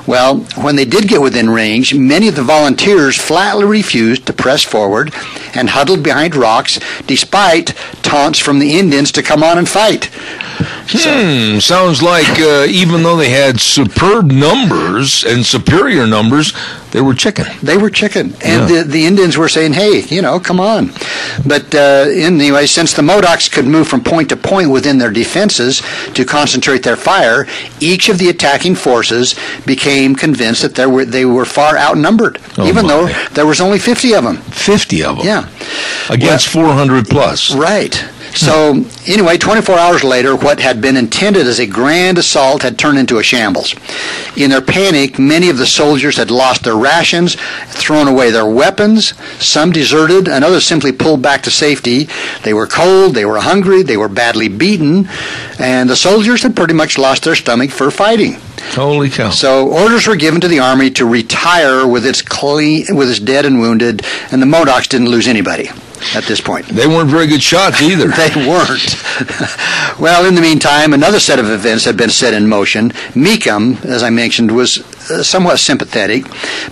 Well, 0.07 0.37
when 0.61 0.75
they 0.75 0.85
did 0.85 1.07
get 1.07 1.21
within 1.21 1.49
range, 1.49 1.93
many 1.93 2.27
of 2.27 2.35
the 2.35 2.43
volunteers 2.43 3.17
flatly 3.17 3.65
refused 3.65 4.25
to 4.27 4.33
press 4.33 4.63
forward 4.63 5.13
and 5.53 5.69
huddled 5.69 6.03
behind 6.03 6.35
rocks 6.35 6.79
despite 7.07 7.75
taunts 8.01 8.39
from 8.39 8.59
the 8.59 8.77
Indians 8.79 9.11
to 9.13 9.23
come 9.23 9.43
on 9.43 9.57
and 9.57 9.67
fight. 9.69 10.09
Hmm, 10.93 11.59
sounds 11.59 12.01
like 12.01 12.39
uh, 12.39 12.65
even 12.69 13.03
though 13.03 13.15
they 13.15 13.29
had 13.29 13.59
superb 13.59 14.31
numbers 14.31 15.23
and 15.23 15.45
superior 15.45 16.05
numbers, 16.05 16.53
they 16.91 16.99
were 17.01 17.13
chicken. 17.13 17.45
They 17.63 17.77
were 17.77 17.89
chicken, 17.89 18.33
and 18.43 18.69
Yeah. 18.69 18.83
the, 18.83 18.83
the 18.83 19.05
Indians 19.05 19.37
were 19.37 19.47
saying, 19.47 19.73
"Hey, 19.73 20.01
you 20.01 20.21
know, 20.21 20.39
come 20.41 20.59
on." 20.59 20.91
But 21.45 21.73
uh, 21.73 22.05
anyway, 22.11 22.65
since 22.65 22.93
the 22.93 23.01
Modocs 23.01 23.49
could 23.49 23.65
move 23.65 23.87
from 23.87 24.03
point 24.03 24.27
to 24.29 24.35
point 24.35 24.69
within 24.69 24.97
their 24.97 25.09
defenses 25.11 25.81
to 26.13 26.25
concentrate 26.25 26.83
their 26.83 26.97
fire, 26.97 27.47
each 27.79 28.09
of 28.09 28.17
the 28.17 28.27
attacking 28.29 28.75
forces 28.75 29.35
became 29.65 30.15
convinced 30.15 30.61
that 30.61 30.75
they 30.75 30.85
were 30.85 31.05
they 31.05 31.25
were 31.25 31.45
far 31.45 31.77
outnumbered, 31.77 32.39
Oh, 32.57 32.67
even 32.67 32.85
my. 32.85 32.89
though 32.89 33.07
there 33.33 33.45
was 33.45 33.61
only 33.61 33.79
fifty 33.79 34.13
of 34.13 34.23
them. 34.23 34.37
50 34.37 35.03
of 35.03 35.17
them. 35.17 35.25
Yeah. 35.25 35.49
Against 36.09 36.47
400 36.49 37.07
plus. 37.07 37.53
Right. 37.55 37.95
Hmm. 37.95 38.35
So, 38.35 38.85
anyway, 39.07 39.37
24 39.37 39.75
hours 39.75 40.03
later, 40.03 40.35
what 40.35 40.59
had 40.59 40.79
been 40.81 40.95
intended 40.95 41.47
as 41.47 41.59
a 41.59 41.65
grand 41.65 42.17
assault 42.17 42.61
had 42.61 42.77
turned 42.79 42.97
into 42.97 43.17
a 43.17 43.23
shambles. 43.23 43.75
In 44.37 44.51
their 44.51 44.61
panic, 44.61 45.19
many 45.19 45.49
of 45.49 45.57
the 45.57 45.65
soldiers 45.65 46.15
had 46.17 46.31
lost 46.31 46.63
their 46.63 46.75
rations, 46.77 47.35
thrown 47.67 48.07
away 48.07 48.31
their 48.31 48.45
weapons, 48.45 49.13
some 49.43 49.71
deserted, 49.71 50.27
and 50.29 50.45
others 50.45 50.65
simply 50.65 50.91
pulled 50.93 51.21
back 51.21 51.41
to 51.43 51.51
safety. 51.51 52.07
They 52.43 52.53
were 52.53 52.67
cold, 52.67 53.15
they 53.15 53.25
were 53.25 53.39
hungry, 53.39 53.83
they 53.83 53.97
were 53.97 54.07
badly 54.09 54.47
beaten, 54.47 55.09
and 55.59 55.89
the 55.89 55.95
soldiers 55.97 56.43
had 56.43 56.55
pretty 56.55 56.73
much 56.73 56.97
lost 56.97 57.23
their 57.23 57.35
stomach 57.35 57.71
for 57.71 57.91
fighting. 57.91 58.37
Holy 58.73 59.09
cow. 59.09 59.29
So 59.29 59.67
orders 59.67 60.07
were 60.07 60.15
given 60.15 60.41
to 60.41 60.47
the 60.47 60.59
army 60.59 60.91
to 60.91 61.05
retire 61.05 61.85
with 61.85 62.05
its 62.05 62.21
clean, 62.21 62.85
with 62.95 63.09
its 63.09 63.19
dead 63.19 63.45
and 63.45 63.59
wounded, 63.59 64.05
and 64.31 64.41
the 64.41 64.45
Modocs 64.45 64.87
didn't 64.87 65.09
lose 65.09 65.27
anybody 65.27 65.69
at 66.15 66.23
this 66.25 66.41
point. 66.41 66.67
They 66.67 66.87
weren't 66.87 67.09
very 67.09 67.27
good 67.27 67.43
shots 67.43 67.81
either. 67.81 68.11
They 68.21 68.47
weren't. 68.47 69.99
well, 69.99 70.25
in 70.25 70.35
the 70.35 70.41
meantime, 70.41 70.93
another 70.93 71.19
set 71.19 71.39
of 71.39 71.49
events 71.49 71.85
had 71.85 71.97
been 71.97 72.09
set 72.09 72.33
in 72.33 72.47
motion. 72.47 72.91
Meacham, 73.15 73.77
as 73.83 74.03
I 74.03 74.11
mentioned, 74.11 74.51
was 74.55 74.79
uh, 75.09 75.23
somewhat 75.23 75.57
sympathetic, 75.57 76.25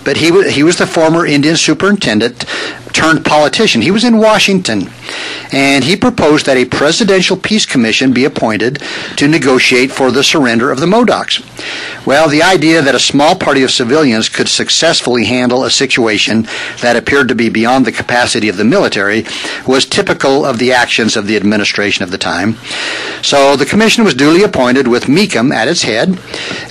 but 0.04 0.16
he 0.16 0.30
was, 0.30 0.54
he 0.54 0.62
was 0.62 0.78
the 0.78 0.86
former 0.86 1.26
Indian 1.26 1.56
superintendent 1.56 2.44
turned 2.92 3.24
politician. 3.24 3.80
He 3.80 3.90
was 3.90 4.04
in 4.04 4.18
Washington, 4.18 4.88
and 5.52 5.84
he 5.84 5.96
proposed 5.96 6.46
that 6.46 6.56
a 6.56 6.64
presidential 6.64 7.36
peace 7.36 7.66
commission 7.66 8.12
be 8.12 8.24
appointed 8.24 8.82
to 9.16 9.28
negotiate 9.28 9.90
for 9.90 10.10
the 10.10 10.24
surrender 10.24 10.70
of 10.70 10.80
the 10.80 10.86
Modocs. 10.86 11.40
Well, 12.06 12.28
the 12.28 12.42
idea 12.42 12.82
that 12.82 12.94
a 12.94 13.00
small 13.00 13.36
party 13.36 13.62
of 13.62 13.70
civilians 13.70 14.28
could 14.28 14.48
successfully 14.48 15.26
handle 15.26 15.64
a 15.64 15.70
situation 15.70 16.46
that 16.82 16.96
appeared 16.96 17.28
to 17.28 17.34
be 17.34 17.48
beyond 17.48 17.86
the 17.86 17.92
capacity 17.92 18.48
of 18.48 18.56
the 18.56 18.64
military 18.64 19.19
was 19.66 19.84
typical 19.86 20.44
of 20.44 20.58
the 20.58 20.72
actions 20.72 21.16
of 21.16 21.26
the 21.26 21.36
administration 21.36 22.02
of 22.02 22.10
the 22.10 22.18
time. 22.18 22.54
So 23.22 23.56
the 23.56 23.66
commission 23.66 24.04
was 24.04 24.14
duly 24.14 24.42
appointed 24.42 24.86
with 24.88 25.08
Meacham 25.08 25.52
at 25.52 25.68
its 25.68 25.82
head, 25.82 26.18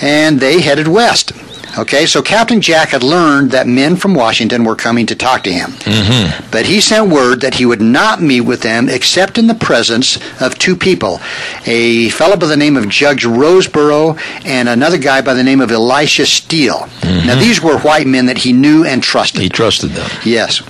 and 0.00 0.40
they 0.40 0.60
headed 0.60 0.88
west. 0.88 1.32
Okay, 1.78 2.06
so 2.06 2.20
Captain 2.20 2.60
Jack 2.60 2.90
had 2.90 3.02
learned 3.02 3.52
that 3.52 3.66
men 3.66 3.96
from 3.96 4.14
Washington 4.14 4.64
were 4.64 4.76
coming 4.76 5.06
to 5.06 5.14
talk 5.14 5.44
to 5.44 5.52
him. 5.52 5.70
Mm-hmm. 5.70 6.50
But 6.50 6.66
he 6.66 6.80
sent 6.80 7.10
word 7.10 7.40
that 7.42 7.54
he 7.54 7.66
would 7.66 7.80
not 7.80 8.20
meet 8.20 8.42
with 8.42 8.62
them 8.62 8.88
except 8.88 9.38
in 9.38 9.46
the 9.46 9.54
presence 9.54 10.18
of 10.40 10.58
two 10.58 10.76
people 10.76 11.20
a 11.66 12.08
fellow 12.10 12.36
by 12.36 12.46
the 12.46 12.56
name 12.56 12.76
of 12.76 12.88
Judge 12.88 13.24
Rosborough 13.24 14.20
and 14.44 14.68
another 14.68 14.98
guy 14.98 15.20
by 15.20 15.34
the 15.34 15.44
name 15.44 15.60
of 15.60 15.70
Elisha 15.70 16.26
Steele. 16.26 16.88
Now, 17.02 17.38
these 17.38 17.62
were 17.62 17.78
white 17.78 18.06
men 18.06 18.26
that 18.26 18.38
he 18.38 18.52
knew 18.52 18.84
and 18.84 19.02
trusted. 19.02 19.42
He 19.42 19.48
trusted 19.48 19.90
them. 19.90 20.10
Yes. 20.24 20.62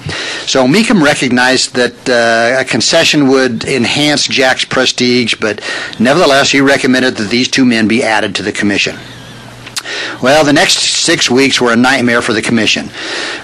So 0.51 0.67
Meacham 0.67 1.03
recognized 1.03 1.75
that 1.75 2.09
uh, 2.09 2.61
a 2.61 2.65
concession 2.65 3.29
would 3.29 3.65
enhance 3.65 4.27
Jack's 4.27 4.65
prestige, 4.65 5.35
but 5.37 5.61
nevertheless, 5.99 6.51
he 6.51 6.61
recommended 6.61 7.17
that 7.17 7.31
these 7.31 7.49
two 7.49 7.65
men 7.65 7.89
be 7.89 8.03
added 8.03 8.35
to 8.37 8.43
the 8.43 8.53
commission. 8.53 8.97
Well, 10.23 10.45
the 10.45 10.53
next 10.53 10.79
six 10.79 11.31
weeks 11.31 11.61
were 11.61 11.73
a 11.73 11.77
nightmare 11.77 12.23
for 12.23 12.33
the 12.33 12.43
commission. 12.43 12.91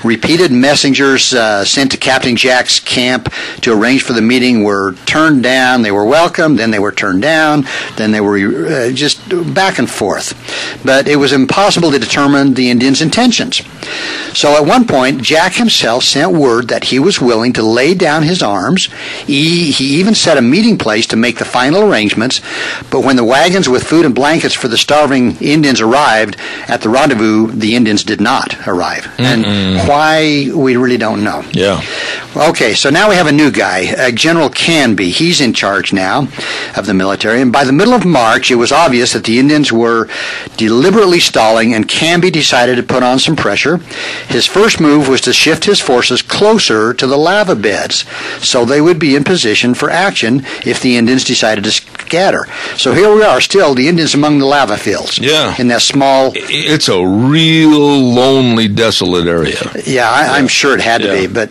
Repeated 0.05 0.53
messengers 0.53 1.35
uh, 1.35 1.65
sent 1.65 1.93
to 1.93 1.97
Captain 1.97 2.37
Jack's 2.37 2.81
camp 2.81 3.33
to 3.63 3.73
arrange 3.73 4.03
for 4.03 4.13
the 4.13 4.23
meeting 4.23 4.63
were 4.63 4.93
turned 5.07 5.43
down. 5.43 5.83
They 5.83 5.93
were 5.93 6.05
welcomed, 6.05 6.59
then 6.59 6.71
they 6.71 6.79
were 6.79 6.93
turned 6.93 7.23
down, 7.23 7.67
then 7.97 8.13
they 8.13 8.21
were 8.21 8.67
uh, 8.67 8.93
just 8.93 9.21
back 9.55 9.79
and 9.79 9.89
forth. 9.89 10.35
But 10.85 11.09
it 11.09 11.17
was 11.17 11.33
impossible 11.33 11.91
to 11.91 11.99
determine 11.99 12.55
the 12.55 12.71
Indians' 12.71 13.03
intentions. 13.03 13.63
So 14.37 14.53
at 14.53 14.67
one 14.67 14.87
point, 14.87 15.23
Jack 15.23 15.55
himself 15.55 16.05
sent 16.05 16.33
word 16.33 16.69
that 16.69 16.85
he 16.85 16.99
was 16.99 17.21
willing 17.21 17.53
to 17.55 17.63
lay 17.63 17.95
down 17.95 18.23
his 18.23 18.43
arms. 18.43 18.87
He, 19.27 19.71
he 19.71 19.99
even 19.99 20.15
set 20.15 20.37
a 20.37 20.43
meeting 20.43 20.77
place 20.79 21.07
to 21.09 21.17
make 21.17 21.39
the 21.39 21.45
final 21.45 21.83
arrangements. 21.83 22.41
But 22.91 23.01
when 23.01 23.17
the 23.17 23.25
wagons 23.25 23.69
with 23.69 23.85
food 23.85 24.05
and 24.05 24.15
blankets 24.15 24.55
for 24.55 24.69
the 24.69 24.77
starving 24.77 25.37
Indians 25.39 25.81
arrived 25.81 26.36
at 26.69 26.83
the 26.83 26.89
rendezvous, 26.89 27.51
the 27.53 27.75
Indians 27.75 28.05
did 28.05 28.21
not 28.21 28.67
arrive. 28.67 29.09
And 29.19 29.45
why, 29.89 30.51
we 30.55 30.77
really 30.77 30.99
don't 30.99 31.23
know. 31.25 31.45
Yeah. 31.53 31.81
Okay, 32.37 32.75
so 32.75 32.91
now 32.91 33.09
we 33.09 33.15
have 33.15 33.29
a 33.29 33.33
new 33.33 33.51
guy, 33.51 33.87
uh, 33.97 34.11
General 34.11 34.51
Canby. 34.51 35.09
He's 35.09 35.41
in 35.41 35.55
charge 35.55 35.95
now 35.95 36.29
of 36.77 36.85
the 36.85 36.93
military. 36.93 37.41
And 37.41 37.51
by 37.51 37.65
the 37.65 37.73
middle 37.73 37.95
of 37.95 38.05
March, 38.05 38.51
it 38.51 38.57
was 38.57 38.73
obvious 38.73 39.15
that 39.15 39.25
the 39.25 39.39
Indians 39.39 39.73
were 39.73 40.07
deliberately 40.59 41.19
stalling, 41.19 41.73
and 41.73 41.89
Canby 41.89 42.31
decided 42.31 42.77
to 42.77 42.83
put 42.83 43.03
on 43.03 43.19
some 43.19 43.37
pressure. 43.37 43.79
His 44.29 44.45
first 44.45 44.81
move 44.81 45.09
was 45.09 45.23
to 45.23 45.33
shift 45.33 45.65
his 45.65 45.81
forces 45.81 46.21
closer 46.21 46.93
to 46.93 47.07
the 47.07 47.17
lava 47.17 47.55
beds 47.57 48.05
so 48.45 48.67
they 48.67 48.83
would 48.83 48.99
be 48.99 49.17
in 49.17 49.25
position 49.25 49.73
for 49.73 49.89
action 49.89 50.45
if 50.67 50.81
the 50.83 50.99
Indians 50.99 51.25
decided 51.25 51.65
to 51.65 51.71
scatter. 51.71 52.47
So 52.77 52.93
here 52.93 53.15
we 53.15 53.23
are, 53.23 53.41
still 53.41 53.75
the 53.75 53.89
Indians 53.89 54.13
among 54.13 54.41
the 54.41 54.47
lava 54.47 54.77
fields. 54.77 55.19
Yeah. 55.19 55.55
In 55.59 55.69
that 55.69 55.81
small 55.81 56.33
It's 56.35 56.89
a 56.91 57.03
real 57.03 57.81
lonely, 57.81 58.69
desolate 58.69 59.27
area. 59.27 59.57
Yeah, 59.87 60.11
I, 60.11 60.37
I'm 60.37 60.49
sure 60.49 60.75
it 60.75 60.83
had 60.83 61.01
to 61.01 61.07
Yeah. 61.09 61.21
be. 61.23 61.27
But 61.29 61.51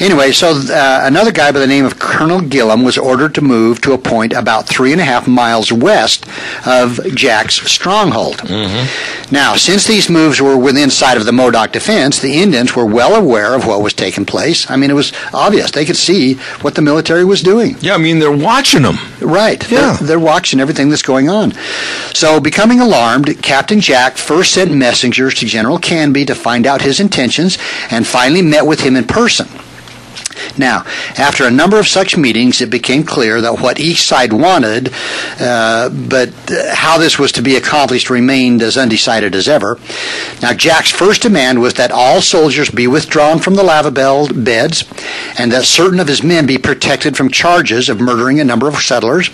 anyway, 0.00 0.21
so 0.30 0.50
uh, 0.72 1.00
another 1.04 1.32
guy 1.32 1.50
by 1.52 1.58
the 1.58 1.66
name 1.66 1.84
of 1.84 1.98
Colonel 1.98 2.40
Gillem 2.40 2.84
was 2.84 2.96
ordered 2.96 3.34
to 3.34 3.40
move 3.40 3.80
to 3.80 3.92
a 3.92 3.98
point 3.98 4.32
about 4.32 4.68
three 4.68 4.92
and 4.92 5.00
a 5.00 5.04
half 5.04 5.26
miles 5.26 5.72
west 5.72 6.26
of 6.66 7.00
Jack's 7.14 7.56
stronghold. 7.70 8.48
Now, 9.30 9.56
since 9.56 9.86
these 9.86 10.10
moves 10.10 10.40
were 10.40 10.56
within 10.56 10.90
sight 10.90 11.16
of 11.16 11.24
the 11.24 11.32
Modoc 11.32 11.72
defense, 11.72 12.20
the 12.20 12.40
Indians 12.40 12.76
were 12.76 12.84
well 12.84 13.14
aware 13.14 13.54
of 13.54 13.66
what 13.66 13.82
was 13.82 13.94
taking 13.94 14.26
place. 14.26 14.70
I 14.70 14.76
mean, 14.76 14.90
it 14.90 14.94
was 14.94 15.12
obvious. 15.32 15.70
They 15.70 15.84
could 15.84 15.96
see 15.96 16.34
what 16.60 16.74
the 16.74 16.82
military 16.82 17.24
was 17.24 17.40
doing. 17.40 17.76
Yeah, 17.80 17.94
I 17.94 17.98
mean, 17.98 18.18
they're 18.18 18.30
watching 18.30 18.82
them. 18.82 18.98
Right. 19.20 19.62
Yeah. 19.70 19.96
They're, 19.96 20.06
they're 20.08 20.20
watching 20.20 20.60
everything 20.60 20.90
that's 20.90 21.02
going 21.02 21.28
on. 21.28 21.52
So, 22.12 22.40
becoming 22.40 22.80
alarmed, 22.80 23.42
Captain 23.42 23.80
Jack 23.80 24.16
first 24.16 24.52
sent 24.52 24.72
messengers 24.74 25.34
to 25.36 25.46
General 25.46 25.78
Canby 25.78 26.26
to 26.26 26.34
find 26.34 26.66
out 26.66 26.82
his 26.82 27.00
intentions 27.00 27.56
and 27.90 28.06
finally 28.06 28.42
met 28.42 28.66
with 28.66 28.80
him 28.80 28.96
in 28.96 29.04
person. 29.04 29.48
Now, 30.58 30.84
after 31.18 31.46
a 31.46 31.50
number 31.50 31.78
of 31.78 31.88
such 31.88 32.16
meetings, 32.16 32.60
it 32.60 32.70
became 32.70 33.04
clear 33.04 33.40
that 33.40 33.60
what 33.60 33.80
each 33.80 34.02
side 34.02 34.32
wanted, 34.32 34.92
uh, 35.40 35.88
but 35.88 36.30
uh, 36.50 36.74
how 36.74 36.98
this 36.98 37.18
was 37.18 37.32
to 37.32 37.42
be 37.42 37.56
accomplished 37.56 38.10
remained 38.10 38.62
as 38.62 38.76
undecided 38.76 39.34
as 39.34 39.48
ever. 39.48 39.78
Now, 40.40 40.52
Jack's 40.52 40.90
first 40.90 41.22
demand 41.22 41.60
was 41.60 41.74
that 41.74 41.90
all 41.90 42.20
soldiers 42.20 42.70
be 42.70 42.86
withdrawn 42.86 43.38
from 43.38 43.54
the 43.54 43.62
lava 43.62 43.90
beds 43.90 44.84
and 45.38 45.52
that 45.52 45.64
certain 45.64 46.00
of 46.00 46.08
his 46.08 46.22
men 46.22 46.46
be 46.46 46.58
protected 46.58 47.16
from 47.16 47.30
charges 47.30 47.88
of 47.88 48.00
murdering 48.00 48.40
a 48.40 48.44
number 48.44 48.68
of 48.68 48.76
settlers. 48.76 49.28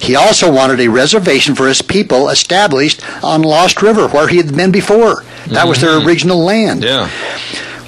He 0.00 0.16
also 0.16 0.52
wanted 0.52 0.80
a 0.80 0.88
reservation 0.88 1.54
for 1.54 1.68
his 1.68 1.82
people 1.82 2.28
established 2.28 3.02
on 3.24 3.42
Lost 3.42 3.82
River, 3.82 4.08
where 4.08 4.28
he 4.28 4.36
had 4.36 4.54
been 4.54 4.72
before. 4.72 5.24
That 5.48 5.66
was 5.66 5.80
their 5.80 5.98
original 6.04 6.38
land. 6.38 6.84
Yeah. 6.84 7.10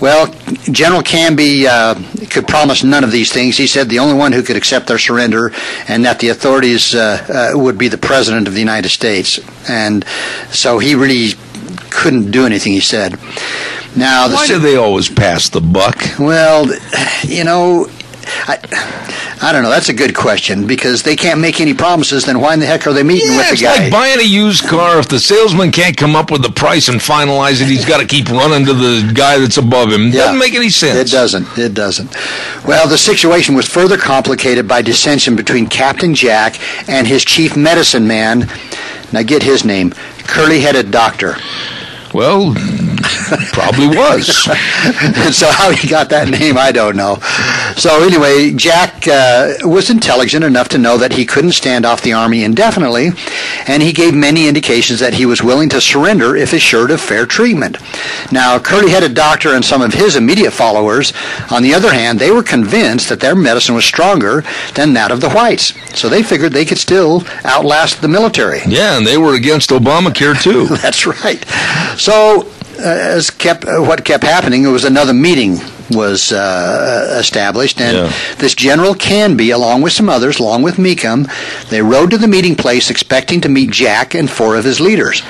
Well, 0.03 0.35
General 0.73 1.01
Canby 1.01 1.69
uh, 1.69 1.95
could 2.29 2.49
promise 2.49 2.83
none 2.83 3.05
of 3.05 3.13
these 3.13 3.33
things. 3.33 3.57
He 3.57 3.69
said 3.69 3.89
the 3.89 4.01
only 4.01 4.15
one 4.15 4.33
who 4.33 4.43
could 4.43 4.57
accept 4.57 4.89
their 4.89 4.99
surrender 4.99 5.53
and 5.87 6.05
that 6.05 6.19
the 6.19 6.31
authorities 6.31 6.93
uh, 6.93 7.53
uh, 7.55 7.57
would 7.57 7.79
be 7.79 7.87
the 7.87 7.99
President 7.99 8.49
of 8.49 8.55
the 8.55 8.59
United 8.59 8.89
States. 8.89 9.39
And 9.71 10.05
so 10.51 10.81
he 10.81 10.97
really 10.97 11.35
couldn't 11.91 12.33
do 12.33 12.45
anything, 12.45 12.73
he 12.73 12.81
said. 12.81 13.13
Now, 13.95 14.27
the 14.27 14.35
Why 14.35 14.49
do 14.49 14.59
they 14.59 14.75
always 14.75 15.09
pass 15.09 15.49
the 15.51 15.61
buck? 15.61 15.97
well, 16.19 16.67
you 17.23 17.45
know, 17.45 17.89
I, 18.49 18.59
I 19.45 19.51
don't 19.51 19.65
know. 19.65 19.71
That's 19.71 19.89
a 19.89 19.93
good 19.93 20.15
question 20.15 20.69
because 20.69 21.03
they 21.03 21.17
can't 21.17 21.41
make 21.41 21.61
any 21.61 21.75
promises. 21.75 22.25
Then 22.25 22.39
why 22.41 22.55
in 22.55 22.61
the 22.61 22.67
heck 22.67 22.87
are 22.87 22.93
they 22.93 23.03
meeting 23.03 23.29
Yeah, 23.29 23.39
with 23.39 23.47
the 23.49 23.53
it's 23.55 23.63
guy? 23.63 23.77
like 23.85 23.91
buying 23.93 24.21
a 24.21 24.23
used 24.23 24.65
car. 24.69 25.01
If 25.01 25.09
the 25.09 25.19
salesman 25.19 25.73
can't 25.73 25.97
come 25.97 26.15
up 26.15 26.31
with 26.31 26.43
the 26.43 26.51
price 26.51 26.89
and 26.89 27.01
finalize 27.01 27.61
it, 27.61 27.67
he's 27.67 27.85
got 27.85 27.99
to 27.99 28.07
keep 28.07 28.29
running 28.31 28.65
to 28.67 28.73
the 28.73 29.11
guy 29.13 29.39
that's 29.39 29.57
above 29.57 29.91
him. 29.91 30.07
Yeah. 30.07 30.27
Doesn't 30.27 30.39
make 30.39 30.55
any 30.55 30.71
sense. 30.71 30.97
It 30.97 31.13
doesn't. 31.13 31.59
It 31.59 31.75
doesn't. 31.75 32.15
Well, 32.65 32.87
the 32.89 32.97
situation 32.99 33.57
was 33.57 33.67
further 33.69 33.97
complicated 33.97 34.69
by 34.69 34.81
dissension 34.83 35.35
between 35.35 35.67
Captain 35.67 36.15
Jack 36.15 36.61
and 36.89 37.05
his 37.07 37.25
chief 37.25 37.57
medicine 37.57 38.07
man. 38.07 38.49
Now 39.13 39.23
get 39.23 39.43
his 39.43 39.65
name, 39.65 39.91
curly-headed 39.91 40.93
doctor. 40.93 41.37
Well, 42.15 42.55
probably 43.53 43.89
was. 43.89 44.49
and 45.03 45.35
so 45.35 45.51
how 45.51 45.71
he 45.71 45.89
got 45.89 46.09
that 46.11 46.29
name, 46.29 46.57
I 46.59 46.73
don't 46.73 46.97
know. 46.97 47.17
So 47.77 48.03
anyway, 48.03 48.53
Jack 48.53 49.07
uh, 49.09 49.55
was 49.63 49.91
intelligent 49.91 50.45
enough 50.45 50.69
to 50.71 50.79
know 50.79 50.99
that 50.99 51.13
he 51.13 51.25
couldn't 51.25 51.53
stand 51.53 51.85
off 51.85 52.03
the 52.03 52.13
army 52.13 52.45
indefinitely, 52.45 53.11
and 53.67 53.83
he 53.83 53.93
gave 53.93 54.15
many 54.15 54.49
indications 54.49 55.01
that 55.01 55.15
he 55.15 55.27
was 55.27 55.43
willing 55.43 55.69
to 55.71 55.81
surrender 55.81 56.37
if 56.37 56.53
assured 56.53 56.91
of 56.91 57.01
fair 57.01 57.27
treatment. 57.27 57.77
Now, 58.31 58.59
curly-headed 58.59 59.15
doctor 59.15 59.55
and 59.55 59.65
some 59.65 59.83
of 59.83 59.95
his 59.95 60.17
immediate 60.17 60.53
followers, 60.53 61.13
on 61.51 61.63
the 61.63 61.75
other 61.75 61.93
hand, 61.93 62.19
they 62.19 62.31
were 62.31 62.43
convinced 62.43 63.09
that 63.09 63.21
their 63.21 63.35
medicine 63.35 63.75
was 63.75 63.85
stronger 63.85 64.45
than 64.75 64.93
that 64.95 65.11
of 65.11 65.21
the 65.21 65.31
whites, 65.31 65.75
so 65.99 66.09
they 66.09 66.23
figured 66.23 66.53
they 66.53 66.65
could 66.65 66.79
still 66.79 67.25
outlast 67.45 68.01
the 68.01 68.09
military. 68.09 68.61
Yeah, 68.67 68.97
and 68.97 69.07
they 69.07 69.19
were 69.19 69.35
against 69.35 69.71
Obamacare 69.71 70.41
too. 70.41 70.67
That's 70.83 71.07
right. 71.07 71.45
So, 71.99 72.51
as 72.83 73.31
kept 73.31 73.65
uh, 73.65 73.81
what 73.83 74.05
kept 74.05 74.25
happening, 74.25 74.65
it 74.65 74.69
was 74.69 74.85
another 74.85 75.15
meeting 75.15 75.59
was 75.91 76.33
uh, 76.33 77.17
established, 77.21 77.79
and 77.81 77.97
Yeah. 77.97 78.13
this 78.39 78.55
General 78.55 78.95
Canby, 78.95 79.51
along 79.51 79.83
with 79.83 79.93
some 79.93 80.09
others, 80.09 80.39
along 80.41 80.63
with 80.63 80.79
Meacham, 80.79 81.27
they 81.69 81.83
rode 81.83 82.11
to 82.13 82.17
the 82.19 82.29
meeting 82.29 82.55
place 82.57 82.89
expecting 82.89 83.43
to 83.43 83.49
meet 83.51 83.71
Jack 83.71 84.15
and 84.15 84.31
four 84.31 84.57
of 84.57 84.65
his 84.65 84.81
leaders. 84.81 85.23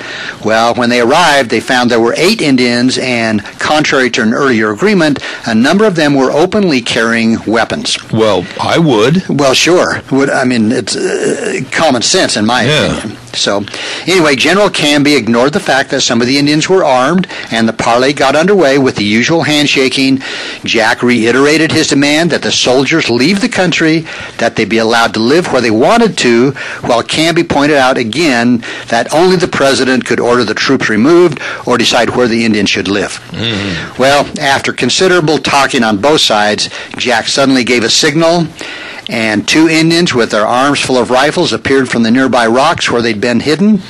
Well, 0.45 0.73
when 0.75 0.89
they 0.89 1.01
arrived, 1.01 1.49
they 1.49 1.59
found 1.59 1.91
there 1.91 1.99
were 1.99 2.13
eight 2.15 2.41
Indians, 2.41 2.97
and 2.97 3.43
contrary 3.59 4.09
to 4.11 4.21
an 4.21 4.33
earlier 4.33 4.71
agreement, 4.71 5.19
a 5.45 5.55
number 5.55 5.83
of 5.85 5.95
them 5.95 6.13
were 6.15 6.31
openly 6.31 6.79
carrying 6.81 7.43
weapons. 7.45 7.97
Well, 8.13 8.45
I 8.61 8.77
would. 8.77 9.27
Well, 9.27 9.53
sure. 9.53 10.01
Would 10.11 10.29
I 10.29 10.45
mean 10.45 10.71
it's 10.71 10.95
uh, 10.95 11.59
common 11.71 12.03
sense 12.03 12.37
in 12.37 12.45
my 12.45 12.63
Yeah. 12.63 12.97
opinion. 12.99 13.17
So, 13.35 13.65
anyway, 14.05 14.35
General 14.35 14.69
Canby 14.69 15.15
ignored 15.15 15.53
the 15.53 15.59
fact 15.59 15.89
that 15.91 16.01
some 16.01 16.21
of 16.21 16.27
the 16.27 16.37
Indians 16.37 16.69
were 16.69 16.83
armed, 16.83 17.27
and 17.51 17.67
the 17.67 17.73
parley 17.73 18.13
got 18.13 18.35
underway 18.35 18.77
with 18.77 18.95
the 18.95 19.03
usual 19.03 19.43
handshaking. 19.43 20.21
Jack 20.63 21.01
reiterated 21.01 21.71
his 21.71 21.87
demand 21.87 22.31
that 22.31 22.43
the 22.43 22.51
soldiers 22.51 23.09
leave 23.09 23.41
the 23.41 23.49
country, 23.49 24.05
that 24.37 24.55
they 24.55 24.65
be 24.65 24.77
allowed 24.77 25.13
to 25.15 25.19
live 25.19 25.51
where 25.51 25.61
they 25.61 25.71
wanted 25.71 26.17
to, 26.19 26.51
while 26.81 27.03
Canby 27.03 27.43
pointed 27.43 27.77
out 27.77 27.97
again 27.97 28.63
that 28.87 29.13
only 29.13 29.35
the 29.35 29.47
president 29.47 30.05
could 30.05 30.19
order 30.19 30.43
the 30.43 30.53
troops 30.53 30.89
removed 30.89 31.39
or 31.65 31.77
decide 31.77 32.11
where 32.11 32.27
the 32.27 32.45
Indians 32.45 32.69
should 32.69 32.87
live. 32.87 33.13
Mm-hmm. 33.31 34.01
Well, 34.01 34.29
after 34.39 34.73
considerable 34.73 35.37
talking 35.37 35.83
on 35.83 36.01
both 36.01 36.21
sides, 36.21 36.69
Jack 36.97 37.27
suddenly 37.27 37.63
gave 37.63 37.83
a 37.83 37.89
signal, 37.89 38.47
and 39.09 39.47
two 39.47 39.67
Indians 39.67 40.13
with 40.13 40.31
their 40.31 40.45
arms 40.45 40.79
full 40.79 40.97
of 40.97 41.09
rifles 41.09 41.53
appeared 41.53 41.89
from 41.89 42.03
the 42.03 42.11
nearby 42.11 42.47
rocks 42.47 42.89
where 42.89 43.01
they'd 43.01 43.21
been 43.21 43.39
hidden. 43.39 43.81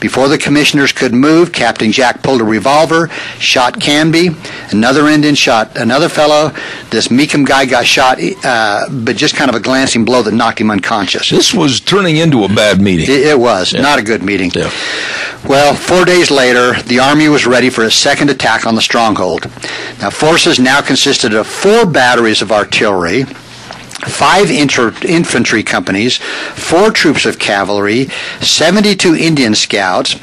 Before 0.00 0.26
the 0.28 0.36
commissioners 0.36 0.90
could 0.90 1.14
move, 1.14 1.52
Captain 1.52 1.92
Jack 1.92 2.24
pulled 2.24 2.40
a 2.40 2.44
revolver, 2.44 3.08
shot 3.38 3.80
Canby. 3.80 4.30
Another 4.70 5.06
Indian 5.06 5.36
shot 5.36 5.76
another 5.76 6.08
fellow. 6.08 6.52
This 6.90 7.08
Meacham 7.08 7.44
guy 7.44 7.66
got 7.66 7.86
shot, 7.86 8.18
uh, 8.44 8.88
but 8.90 9.16
just 9.16 9.36
kind 9.36 9.48
of 9.48 9.54
a 9.54 9.60
glancing 9.60 10.04
blow 10.04 10.22
that 10.22 10.34
knocked 10.34 10.60
him 10.60 10.72
unconscious. 10.72 11.30
This 11.30 11.54
was 11.54 11.78
turning 11.78 12.16
into 12.16 12.42
a 12.42 12.48
bad 12.48 12.80
meeting. 12.80 13.04
It, 13.08 13.26
it 13.28 13.38
was 13.38 13.72
not 13.74 14.00
a 14.00 14.02
good 14.02 14.24
meeting. 14.24 14.50
Yeah. 14.52 14.70
Well, 15.48 15.74
four 15.74 16.04
days 16.04 16.30
later, 16.30 16.80
the 16.82 17.00
Army 17.00 17.28
was 17.28 17.46
ready 17.46 17.70
for 17.70 17.84
a 17.84 17.90
second 17.90 18.30
attack 18.30 18.66
on 18.66 18.74
the 18.74 18.82
stronghold. 18.82 19.50
Now, 20.00 20.10
forces 20.10 20.58
now 20.58 20.80
consisted 20.80 21.34
of 21.34 21.46
four 21.46 21.84
batteries 21.86 22.42
of 22.42 22.50
artillery, 22.52 23.24
five 24.06 24.50
inter- 24.50 24.94
infantry 25.06 25.62
companies, 25.62 26.16
four 26.16 26.90
troops 26.90 27.24
of 27.26 27.38
cavalry, 27.38 28.08
72 28.40 29.14
Indian 29.14 29.54
scouts, 29.54 30.16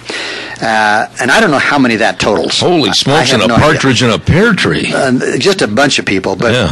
uh, 0.62 1.08
and 1.22 1.32
I 1.32 1.40
don't 1.40 1.52
know 1.52 1.58
how 1.60 1.80
many 1.80 1.96
that 1.98 2.20
totals. 2.20 2.60
Holy 2.60 2.92
smokes, 2.94 3.32
and 3.34 3.42
a 3.42 3.48
no 3.48 3.56
idea. 3.56 3.66
partridge 3.66 4.04
in 4.04 4.10
a 4.10 4.20
pear 4.20 4.54
tree. 4.54 4.92
Uh, 4.94 5.38
just 5.38 5.62
a 5.62 5.68
bunch 5.68 6.00
of 6.00 6.06
people. 6.06 6.36
But 6.36 6.54
Yeah. 6.54 6.68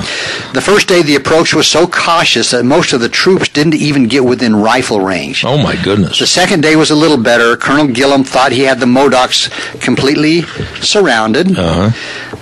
the 0.53 0.61
first 0.61 0.87
day, 0.87 1.01
the 1.01 1.15
approach 1.15 1.53
was 1.53 1.67
so 1.67 1.87
cautious 1.87 2.51
that 2.51 2.63
most 2.65 2.93
of 2.93 2.99
the 2.99 3.09
troops 3.09 3.47
didn't 3.49 3.75
even 3.75 4.07
get 4.07 4.25
within 4.25 4.55
rifle 4.55 4.99
range. 5.01 5.43
Oh 5.45 5.57
my 5.57 5.75
goodness. 5.75 6.19
The 6.19 6.27
second 6.27 6.61
day 6.61 6.75
was 6.75 6.91
a 6.91 6.95
little 6.95 7.17
better. 7.17 7.55
Colonel 7.57 7.87
Gillem 7.87 8.25
thought 8.25 8.51
he 8.51 8.63
had 8.63 8.79
the 8.79 8.85
Modocs 8.85 9.49
completely 9.81 10.43
surrounded, 10.81 11.57
Uh-huh. 11.57 11.91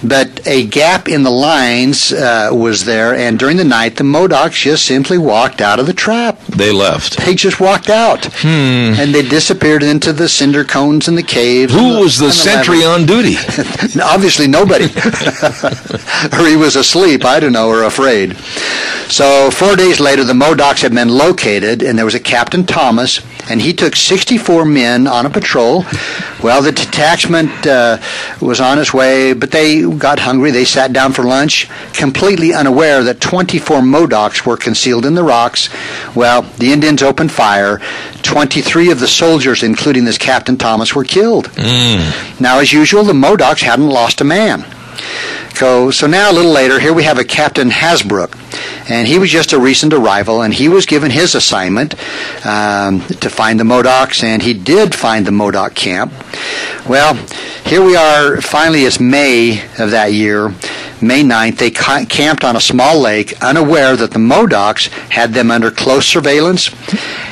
but 0.04 0.46
a 0.48 0.66
gap 0.66 1.08
in 1.08 1.24
the 1.24 1.32
lines 1.32 2.12
uh, 2.12 2.50
was 2.52 2.86
there, 2.86 3.14
and 3.16 3.38
during 3.40 3.58
the 3.58 3.64
night, 3.64 3.98
the 3.98 4.04
Modocs 4.04 4.62
just 4.62 4.86
simply 4.86 5.18
walked 5.18 5.62
out 5.62 5.80
of 5.80 5.86
the 5.86 5.94
trap. 5.94 6.40
They 6.48 6.72
left. 6.72 7.18
They 7.26 7.36
just 7.36 7.60
walked 7.60 7.90
out, 7.90 8.30
and 8.44 9.14
they 9.14 9.22
disappeared 9.28 9.84
into 9.84 10.14
the 10.14 10.28
cinder 10.30 10.64
cones 10.64 11.08
and 11.08 11.18
the 11.18 11.24
caves. 11.36 11.74
Who 11.74 12.00
was 12.00 12.18
the 12.18 12.32
sentry 12.32 12.80
labyrinth. 12.80 13.10
on 13.10 13.16
duty? 13.18 13.36
Obviously, 14.02 14.48
nobody. 14.48 14.86
or 16.40 16.48
he 16.48 16.56
was 16.56 16.76
asleep, 16.76 17.26
I 17.26 17.40
don't 17.40 17.52
know, 17.52 17.68
or 17.68 17.84
afraid. 17.84 18.38
So, 19.10 19.52
four 19.52 19.76
days 19.76 20.00
later, 20.00 20.24
the 20.24 20.34
Modocs 20.34 20.82
had 20.82 20.94
been 20.94 21.10
located, 21.10 21.84
and 21.84 21.98
there 21.98 22.06
was 22.06 22.16
a 22.16 22.20
Captain 22.20 22.66
Thomas, 22.66 23.22
and 23.50 23.62
he 23.62 23.74
took 23.74 23.96
64 23.96 24.66
men 24.66 25.08
on 25.08 25.26
a 25.26 25.30
patrol. 25.30 25.86
Well, 26.42 26.62
the 26.62 26.72
detachment 26.72 27.68
uh, 27.68 28.00
was 28.42 28.60
on 28.62 28.80
its 28.80 28.94
way, 28.94 29.34
but 29.34 29.52
they 29.52 29.82
got 29.82 30.20
hungry. 30.20 30.52
They 30.52 30.66
sat 30.66 30.94
down 30.94 31.12
for 31.14 31.24
lunch, 31.24 31.70
completely 31.94 32.54
unaware 32.54 33.04
that 33.04 33.20
24 33.20 33.82
Modocs 33.82 34.46
were 34.46 34.58
concealed 34.58 35.06
in 35.06 35.16
the 35.16 35.24
rocks. 35.24 35.70
Well, 36.16 36.44
the 36.44 36.72
Indians 36.72 37.04
opened 37.04 37.32
fire. 37.32 37.82
23 38.26 38.92
of 38.92 39.00
the 39.00 39.08
soldiers, 39.08 39.64
including 39.64 40.04
this 40.06 40.18
Captain 40.18 40.58
Thomas, 40.58 40.94
were 40.96 41.04
killed. 41.04 41.50
Now, 42.40 42.60
as 42.60 42.74
usual, 42.74 43.04
the 43.04 43.14
Modocs 43.14 43.62
hadn't 43.62 43.90
lost 43.90 44.22
a 44.22 44.24
man. 44.24 44.66
So, 45.56 45.90
so 45.92 46.06
now 46.08 46.32
a 46.32 46.34
little 46.34 46.52
later, 46.52 46.80
here 46.80 46.92
we 46.94 47.04
have 47.04 47.18
a 47.18 47.24
Captain 47.24 47.70
Hasbrouck, 47.70 48.38
and 48.90 49.08
he 49.08 49.18
was 49.20 49.30
just 49.30 49.54
a 49.54 49.60
recent 49.60 49.94
arrival, 49.94 50.42
and 50.42 50.54
he 50.54 50.68
was 50.68 50.86
given 50.86 51.12
his 51.12 51.34
assignment 51.34 51.96
um, 52.46 53.00
to 53.22 53.30
find 53.30 53.58
the 53.58 53.64
Modocs, 53.64 54.22
and 54.22 54.42
he 54.42 54.54
did 54.54 54.94
find 54.94 55.26
the 55.26 55.32
Modoc 55.32 55.74
camp. 55.74 56.12
Well, 56.90 57.14
here 57.66 57.82
we 57.84 57.96
are. 57.96 58.42
Finally, 58.42 58.84
it's 58.84 59.00
May 59.00 59.62
of 59.80 59.92
that 59.92 60.12
year, 60.12 60.54
May 61.02 61.24
9th. 61.24 61.58
They 61.58 61.72
ca- 61.72 62.06
camped 62.08 62.44
on 62.44 62.56
a 62.56 62.62
small 62.62 63.00
lake, 63.00 63.34
unaware 63.44 63.96
that 63.96 64.12
the 64.12 64.20
Modocs 64.20 64.88
had 65.10 65.34
them 65.34 65.52
under 65.52 65.72
close 65.72 66.06
surveillance. 66.06 66.70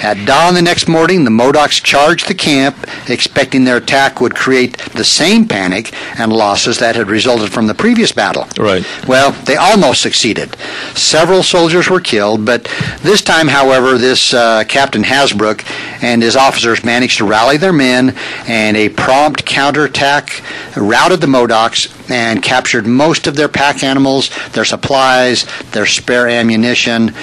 At 0.04 0.26
dawn 0.26 0.54
the 0.54 0.62
next 0.62 0.88
morning, 0.88 1.24
the 1.24 1.32
Modocs 1.32 1.82
charged 1.82 2.28
the 2.28 2.36
camp, 2.36 2.76
expecting 3.10 3.64
their 3.64 3.78
attack 3.78 4.20
would 4.20 4.36
create 4.36 4.78
the 4.94 5.04
same 5.04 5.48
panic 5.48 5.94
and 6.20 6.32
losses 6.34 6.80
that 6.80 6.96
had 6.96 7.08
resulted 7.10 7.52
from 7.52 7.68
the 7.68 7.74
previous 7.74 8.12
battle. 8.12 8.48
Right. 8.58 8.86
Well, 9.08 9.32
they 9.32 9.56
almost 9.56 10.02
succeeded. 10.02 10.56
Several 10.94 11.42
soldiers 11.44 11.90
were 11.90 12.02
killed, 12.02 12.46
but 12.46 12.66
this 13.02 13.22
time, 13.22 13.48
however, 13.48 13.98
this 13.98 14.34
uh, 14.34 14.64
Captain 14.68 15.04
Hasbrouck 15.04 15.64
and 16.04 16.22
his 16.22 16.36
officers 16.36 16.84
managed 16.84 17.18
to 17.20 17.26
rally 17.26 17.58
their 17.58 17.74
men, 17.74 18.16
and 18.48 18.76
a 18.76 18.90
prompt 18.90 19.46
counterattack 19.46 20.42
routed 20.76 21.22
the 21.22 21.28
Modocs 21.28 22.03
and 22.10 22.42
captured 22.44 22.86
most 22.86 23.28
of 23.28 23.36
their 23.36 23.48
pack 23.48 23.84
animals, 23.84 24.30
their 24.50 24.66
supplies, 24.66 25.46
their 25.72 25.86
spare 25.86 26.28
ammunition. 26.28 27.14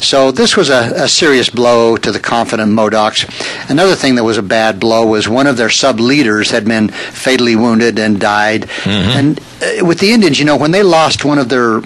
So 0.00 0.30
this 0.30 0.56
was 0.56 0.70
a, 0.70 0.92
a 1.04 1.08
serious 1.08 1.50
blow 1.50 1.96
to 1.96 2.12
the 2.12 2.20
confident 2.20 2.70
Modocs. 2.72 3.24
Another 3.70 3.94
thing 3.94 4.14
that 4.16 4.24
was 4.24 4.38
a 4.38 4.42
bad 4.42 4.78
blow 4.78 5.06
was 5.06 5.28
one 5.28 5.46
of 5.46 5.56
their 5.56 5.70
sub 5.70 5.98
leaders 6.00 6.50
had 6.50 6.64
been 6.64 6.88
fatally 6.88 7.56
wounded 7.56 7.98
and 7.98 8.20
died. 8.20 8.68
And 8.84 9.38
uh, 9.62 9.84
with 9.84 9.98
the 9.98 10.12
Indians, 10.12 10.38
you 10.38 10.44
know, 10.44 10.56
when 10.56 10.70
they 10.70 10.82
lost 10.82 11.24
one 11.24 11.38
of 11.38 11.48
their 11.48 11.80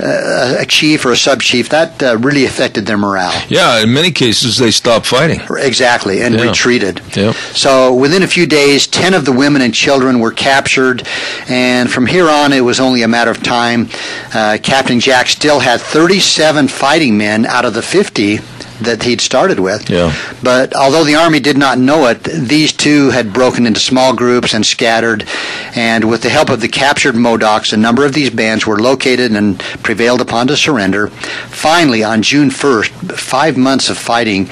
uh, 0.00 0.56
a 0.60 0.66
chief 0.66 1.04
or 1.04 1.12
a 1.12 1.16
sub 1.16 1.40
chief, 1.42 1.68
that 1.70 2.02
uh, 2.02 2.16
really 2.18 2.44
affected 2.44 2.86
their 2.86 2.98
morale. 2.98 3.32
Yeah, 3.48 3.80
in 3.82 3.92
many 3.92 4.10
cases 4.10 4.58
they 4.58 4.70
stopped 4.70 5.06
fighting. 5.06 5.40
Exactly, 5.58 6.22
and 6.22 6.34
Yeah. 6.34 6.42
retreated. 6.42 7.00
Yep. 7.14 7.34
So 7.54 7.94
within 7.94 8.22
a 8.22 8.26
few 8.28 8.46
days, 8.46 8.86
10 8.86 9.14
of 9.14 9.24
the 9.24 9.32
women 9.32 9.62
and 9.62 9.74
children 9.74 10.20
were 10.20 10.32
captured, 10.32 11.06
and 11.48 11.90
from 11.90 12.06
here 12.06 12.28
on, 12.28 12.52
it 12.52 12.60
was 12.62 12.80
only 12.80 13.02
a 13.02 13.08
matter 13.08 13.30
of 13.30 13.42
time. 13.42 13.88
Uh, 14.34 14.58
Captain 14.62 15.00
Jack 15.00 15.28
still 15.28 15.60
had 15.60 15.80
37 15.80 16.68
fighting 16.68 17.16
men 17.16 17.46
out 17.46 17.64
of 17.64 17.74
the 17.74 17.82
50 17.82 18.40
that 18.80 19.02
he'd 19.02 19.20
started 19.20 19.58
with. 19.58 19.88
Yeah. 19.88 20.14
But 20.42 20.74
although 20.74 21.04
the 21.04 21.14
Army 21.14 21.40
did 21.40 21.56
not 21.56 21.78
know 21.78 22.06
it, 22.06 22.22
these 22.24 22.72
two 22.72 23.10
had 23.10 23.32
broken 23.32 23.66
into 23.66 23.80
small 23.80 24.14
groups 24.14 24.54
and 24.54 24.64
scattered, 24.64 25.24
and 25.74 26.08
with 26.08 26.22
the 26.22 26.28
help 26.28 26.50
of 26.50 26.60
the 26.60 26.68
captured 26.68 27.14
Modocs, 27.14 27.72
a 27.72 27.76
number 27.76 28.04
of 28.04 28.12
these 28.12 28.30
bands 28.30 28.66
were 28.66 28.78
located 28.78 29.32
and 29.32 29.58
prevailed 29.82 30.20
upon 30.20 30.46
to 30.48 30.56
surrender. 30.56 31.08
Finally, 31.08 32.04
on 32.04 32.22
June 32.22 32.50
1st, 32.50 33.16
five 33.16 33.56
months 33.56 33.88
of 33.88 33.98
fighting, 33.98 34.48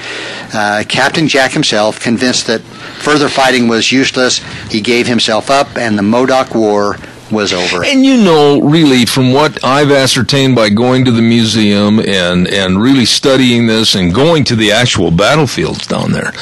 uh, 0.53 0.83
Captain 0.87 1.27
Jack 1.27 1.51
himself, 1.51 1.99
convinced 1.99 2.47
that 2.47 2.61
further 2.99 3.29
fighting 3.29 3.67
was 3.67 3.91
useless, 3.91 4.39
he 4.69 4.81
gave 4.81 5.07
himself 5.07 5.49
up, 5.49 5.77
and 5.77 5.97
the 5.97 6.03
Modoc 6.03 6.55
War 6.55 6.97
was 7.31 7.53
over. 7.53 7.83
And 7.83 8.05
you 8.05 8.17
know, 8.17 8.61
really, 8.61 9.05
from 9.05 9.33
what 9.33 9.63
I've 9.63 9.91
ascertained 9.91 10.55
by 10.55 10.69
going 10.69 11.05
to 11.05 11.11
the 11.11 11.21
museum 11.21 11.99
and, 11.99 12.47
and 12.47 12.81
really 12.81 13.05
studying 13.05 13.67
this 13.67 13.95
and 13.95 14.13
going 14.13 14.43
to 14.45 14.55
the 14.55 14.71
actual 14.71 15.11
battlefields 15.11 15.87
down 15.87 16.11
there, 16.11 16.33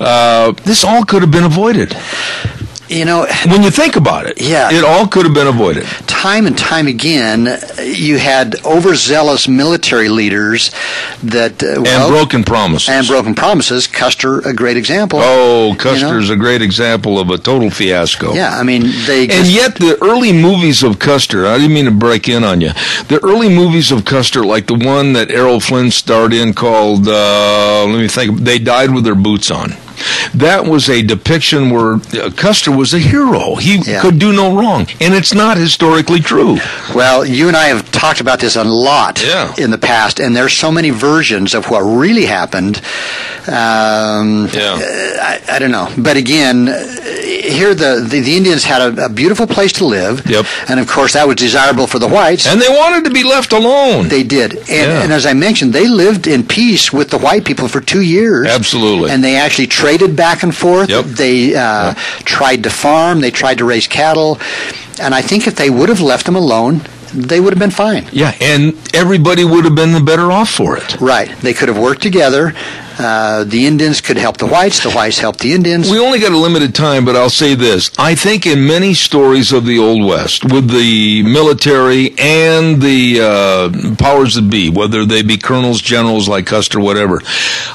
uh, 0.00 0.52
this 0.64 0.84
all 0.84 1.04
could 1.04 1.22
have 1.22 1.30
been 1.30 1.44
avoided. 1.44 1.96
You 2.92 3.06
know, 3.06 3.26
When 3.46 3.62
you 3.62 3.70
think 3.70 3.96
about 3.96 4.26
it, 4.26 4.38
Yeah. 4.40 4.70
it 4.70 4.84
all 4.84 5.06
could 5.06 5.24
have 5.24 5.32
been 5.34 5.46
avoided. 5.46 5.84
time 6.06 6.46
and 6.46 6.56
time 6.58 6.86
again, 6.86 7.58
you 7.82 8.18
had 8.18 8.54
overzealous 8.64 9.48
military 9.48 10.08
leaders 10.10 10.70
that 11.22 11.62
uh, 11.62 11.82
And 11.82 12.08
broken 12.12 12.44
promises. 12.44 12.88
and 12.90 13.06
broken 13.06 13.34
promises. 13.34 13.86
Custer, 13.86 14.40
a 14.40 14.52
great 14.52 14.76
example. 14.76 15.20
oh, 15.22 15.74
Custer's 15.78 16.28
a 16.30 16.36
great 16.36 16.60
example 16.62 17.18
of 17.18 17.30
a 17.30 17.38
total 17.38 17.70
fiasco. 17.70 18.34
Yeah, 18.34 18.58
I 18.60 18.62
mean 18.62 18.82
they. 19.06 19.22
And 19.28 19.46
yet, 19.48 19.76
the 19.76 19.96
early 20.02 20.32
movies 20.32 20.82
of 20.82 20.98
Custer, 20.98 21.46
I 21.46 21.56
didn't 21.58 21.72
mean 21.74 21.86
to 21.86 21.90
break 21.90 22.28
in 22.28 22.44
on 22.44 22.60
you. 22.60 22.72
The 23.08 23.18
early 23.24 23.48
movies 23.48 23.90
of 23.90 24.04
Custer, 24.04 24.44
like 24.44 24.66
the 24.66 24.74
one 24.74 25.14
that 25.14 25.30
Errol 25.30 25.60
Flynn 25.60 25.90
starred 25.90 26.34
in 26.34 26.52
called, 26.52 27.08
uh, 27.08 27.84
let 27.86 27.98
me 27.98 28.08
think, 28.08 28.40
They 28.40 28.58
Died 28.58 28.90
with 28.94 29.04
Their 29.04 29.14
Boots 29.16 29.50
On. 29.50 29.74
That 30.34 30.66
was 30.66 30.88
a 30.88 31.02
depiction 31.02 31.70
where 31.70 31.94
uh, 31.94 32.30
Custer 32.36 32.70
was 32.70 32.94
a 32.94 32.98
hero. 32.98 33.56
He 33.56 33.76
Yeah. 33.76 34.00
could 34.00 34.18
do 34.18 34.32
no 34.32 34.54
wrong. 34.56 34.86
And 35.00 35.14
it's 35.14 35.34
not 35.34 35.56
historically 35.56 36.20
true. 36.20 36.58
well, 36.94 37.24
you 37.24 37.48
and 37.48 37.56
I 37.56 37.66
have 37.68 37.90
talked 37.90 38.20
about 38.20 38.38
this 38.40 38.56
a 38.56 38.64
lot 38.64 39.22
Yeah. 39.22 39.52
in 39.58 39.70
the 39.70 39.78
past, 39.78 40.20
and 40.20 40.34
there's 40.36 40.52
so 40.54 40.70
many 40.70 40.90
versions 40.90 41.54
of 41.54 41.70
what 41.70 41.80
really 41.80 42.26
happened. 42.26 42.80
Um, 43.48 44.48
Yeah. 44.52 44.78
I, 45.20 45.40
I 45.54 45.58
don't 45.58 45.70
know, 45.72 45.88
but 45.98 46.16
again, 46.16 46.68
uh, 46.68 46.78
here 47.58 47.74
the, 47.74 48.06
the 48.08 48.20
the 48.22 48.36
Indians 48.36 48.64
had 48.64 48.80
a, 48.80 49.06
a 49.06 49.08
beautiful 49.08 49.46
place 49.46 49.72
to 49.74 49.84
live. 49.84 50.22
Yep. 50.26 50.46
and 50.68 50.78
of 50.80 50.86
course 50.86 51.12
that 51.14 51.26
was 51.26 51.36
desirable 51.36 51.86
for 51.86 51.98
the 51.98 52.08
whites. 52.08 52.46
And 52.46 52.60
they 52.60 52.68
wanted 52.68 53.04
to 53.04 53.10
be 53.10 53.24
left 53.24 53.52
alone. 53.52 54.08
They 54.08 54.22
did, 54.22 54.54
and, 54.56 54.68
Yeah. 54.68 55.02
and 55.02 55.12
as 55.12 55.26
I 55.26 55.32
mentioned, 55.34 55.72
they 55.72 55.88
lived 55.88 56.26
in 56.26 56.46
peace 56.46 56.92
with 56.92 57.10
the 57.10 57.18
white 57.18 57.44
people 57.44 57.68
for 57.68 57.80
two 57.80 58.00
years. 58.02 58.46
Absolutely. 58.48 59.10
and 59.10 59.22
they 59.24 59.36
actually 59.36 59.66
traded 59.66 59.91
back 60.00 60.42
and 60.42 60.54
forth. 60.54 60.88
Yep. 60.90 61.04
They 61.04 61.54
uh, 61.54 61.94
tried 62.24 62.62
to 62.64 62.70
farm, 62.70 63.20
they 63.20 63.30
tried 63.30 63.58
to 63.58 63.64
raise 63.64 63.86
cattle, 63.86 64.38
and 65.00 65.14
I 65.14 65.22
think 65.22 65.46
if 65.46 65.54
they 65.56 65.70
would 65.70 65.88
have 65.88 66.00
left 66.00 66.26
them 66.26 66.36
alone, 66.36 66.80
they 67.14 67.40
would 67.40 67.52
have 67.52 67.58
been 67.58 67.70
fine. 67.70 68.06
yeah, 68.12 68.34
and 68.40 68.74
everybody 68.94 69.44
would 69.44 69.64
have 69.64 69.74
been 69.74 69.92
the 69.92 70.00
better 70.00 70.32
off 70.32 70.48
for 70.50 70.76
it. 70.78 70.98
Right. 71.00 71.28
They 71.40 71.52
could 71.52 71.68
have 71.68 71.78
worked 71.78 72.02
together. 72.02 72.54
Uh, 72.98 73.44
the 73.44 73.66
Indians 73.66 74.00
could 74.00 74.16
help 74.16 74.36
the 74.36 74.46
whites. 74.46 74.82
The 74.82 74.90
whites 74.90 75.18
help 75.18 75.38
the 75.38 75.52
Indians. 75.52 75.90
We 75.90 75.98
only 75.98 76.18
got 76.18 76.32
a 76.32 76.36
limited 76.36 76.74
time, 76.74 77.04
but 77.04 77.16
I'll 77.16 77.30
say 77.30 77.54
this. 77.54 77.90
I 77.98 78.14
think 78.14 78.46
in 78.46 78.66
many 78.66 78.94
stories 78.94 79.52
of 79.52 79.66
the 79.66 79.78
Old 79.78 80.04
West, 80.04 80.44
with 80.44 80.70
the 80.70 81.22
military 81.22 82.14
and 82.18 82.80
the 82.80 83.20
uh, 83.20 83.96
powers 83.96 84.34
that 84.34 84.50
be, 84.50 84.70
whether 84.70 85.04
they 85.04 85.22
be 85.22 85.36
colonels, 85.36 85.80
generals 85.80 86.28
like 86.28 86.46
Custer, 86.46 86.80
whatever, 86.80 87.20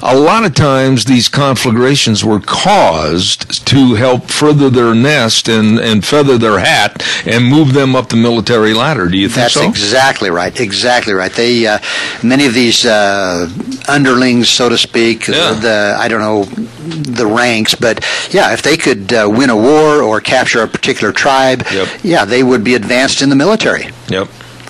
a 0.01 0.15
lot 0.17 0.45
of 0.45 0.53
times 0.53 1.05
these 1.05 1.29
conflagrations 1.29 2.23
were 2.23 2.39
caused 2.39 3.65
to 3.67 3.95
help 3.95 4.29
further 4.29 4.69
their 4.69 4.93
nest 4.93 5.47
and, 5.47 5.79
and 5.79 6.05
feather 6.05 6.37
their 6.37 6.59
hat 6.59 7.03
and 7.25 7.45
move 7.45 7.73
them 7.73 7.95
up 7.95 8.09
the 8.09 8.15
military 8.15 8.73
ladder. 8.73 9.07
Do 9.07 9.17
you 9.17 9.27
think 9.27 9.35
That's 9.35 9.53
so? 9.55 9.67
exactly 9.67 10.29
right. 10.29 10.57
Exactly 10.59 11.13
right. 11.13 11.31
They 11.31 11.65
uh, 11.65 11.79
many 12.23 12.45
of 12.45 12.53
these 12.53 12.85
uh, 12.85 13.49
underlings, 13.87 14.49
so 14.49 14.69
to 14.69 14.77
speak, 14.77 15.06
Yeah. 15.15 15.53
the 15.53 15.95
I 15.99 16.07
don't 16.07 16.19
know 16.21 16.43
the 16.43 17.25
ranks, 17.27 17.75
but 17.75 18.03
yeah, 18.31 18.53
if 18.53 18.61
they 18.61 18.77
could 18.77 19.11
uh, 19.13 19.29
win 19.31 19.49
a 19.49 19.55
war 19.55 20.01
or 20.01 20.21
capture 20.21 20.61
a 20.61 20.67
particular 20.67 21.11
tribe, 21.13 21.65
Yep. 21.71 21.87
yeah, 22.03 22.25
they 22.25 22.43
would 22.43 22.63
be 22.63 22.75
advanced 22.75 23.21
in 23.21 23.29
the 23.29 23.35
military. 23.35 23.89
Yep. 24.09 24.27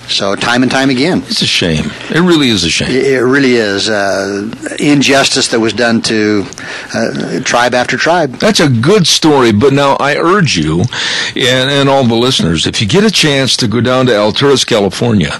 So 0.10 0.36
time 0.36 0.64
and 0.64 0.72
time 0.72 0.90
again. 0.90 1.24
It's 1.28 1.42
a 1.42 1.48
shame. 1.48 1.92
It 2.10 2.22
really 2.22 2.50
is 2.50 2.64
a 2.64 2.70
shame. 2.70 2.90
It 2.90 3.18
really 3.18 3.56
is 3.56 3.90
uh, 3.90 4.50
injustice 4.80 5.50
that 5.50 5.60
was 5.60 5.74
done 5.74 6.02
to 6.04 6.46
uh, 6.94 7.40
tribe 7.42 7.74
after 7.74 7.98
tribe. 7.98 8.34
That's 8.36 8.60
a 8.60 8.70
good 8.70 9.06
story, 9.06 9.52
but 9.52 9.74
now 9.74 9.98
I 10.00 10.16
urge 10.16 10.56
you 10.56 10.82
and, 11.36 11.70
and 11.70 11.90
all 11.90 12.06
the 12.06 12.16
listeners, 12.16 12.66
if 12.66 12.82
you 12.82 12.88
get 12.88 13.04
a 13.04 13.12
chance 13.12 13.58
to 13.58 13.68
go 13.68 13.82
down 13.82 14.06
to 14.08 14.14
Alturas, 14.14 14.66
California 14.66 15.32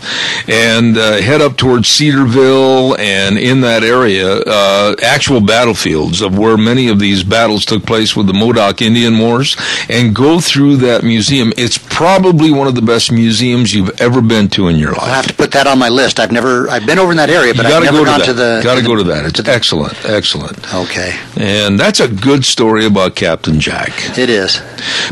and 0.48 0.98
uh, 0.98 1.22
head 1.22 1.42
up 1.42 1.56
towards 1.58 1.88
Cedarville 1.88 2.98
and 2.98 3.38
in 3.38 3.62
that 3.62 3.84
area, 3.84 4.40
uh, 4.40 4.96
actual 5.02 5.42
battlefields 5.42 6.22
of 6.22 6.38
where 6.38 6.58
many 6.58 6.90
of 6.90 7.00
these 7.00 7.24
battles 7.24 7.66
took 7.66 7.86
place 7.86 8.16
with 8.16 8.28
the 8.28 8.34
Modoc 8.34 8.82
Indian 8.82 9.18
Wars 9.18 9.56
and 9.90 10.14
go 10.14 10.40
through 10.40 10.78
that 10.78 11.04
museum, 11.04 11.54
it's 11.58 11.78
probably 11.78 12.52
one 12.52 12.68
of 12.68 12.76
the 12.76 12.82
best 12.82 13.12
museums 13.12 13.74
you've 13.74 14.00
ever 14.02 14.22
been 14.22 14.50
to 14.50 14.57
in 14.66 14.78
your 14.78 14.94
life. 14.94 15.04
I'll 15.04 15.14
have 15.14 15.28
to 15.28 15.34
put 15.36 15.52
that 15.52 15.68
on 15.68 15.78
my 15.78 15.90
list. 15.90 16.20
I've 16.20 16.32
never, 16.32 16.68
I've 16.70 16.88
been 16.88 16.98
over 16.98 17.12
in 17.12 17.18
that 17.18 17.30
area, 17.30 17.54
but 17.54 17.66
I've 17.68 17.72
got 17.72 17.80
to 17.82 17.86
never 17.86 17.98
go 18.00 18.06
gone 18.06 18.20
to 18.22 18.26
to 18.26 18.34
that. 18.34 18.58
the. 18.58 18.64
Got 18.64 18.76
to 18.80 18.82
go 18.84 18.96
to 18.96 19.04
that. 19.04 19.26
It's 19.26 19.42
to 19.44 19.52
excellent, 19.52 19.94
excellent. 20.06 20.74
Okay, 20.74 21.16
And 21.38 21.80
that's 21.80 22.00
a 22.00 22.08
good 22.08 22.44
story 22.44 22.86
about 22.86 23.16
Captain 23.16 23.60
Jack. 23.60 24.18
it 24.18 24.30
is. 24.30 24.60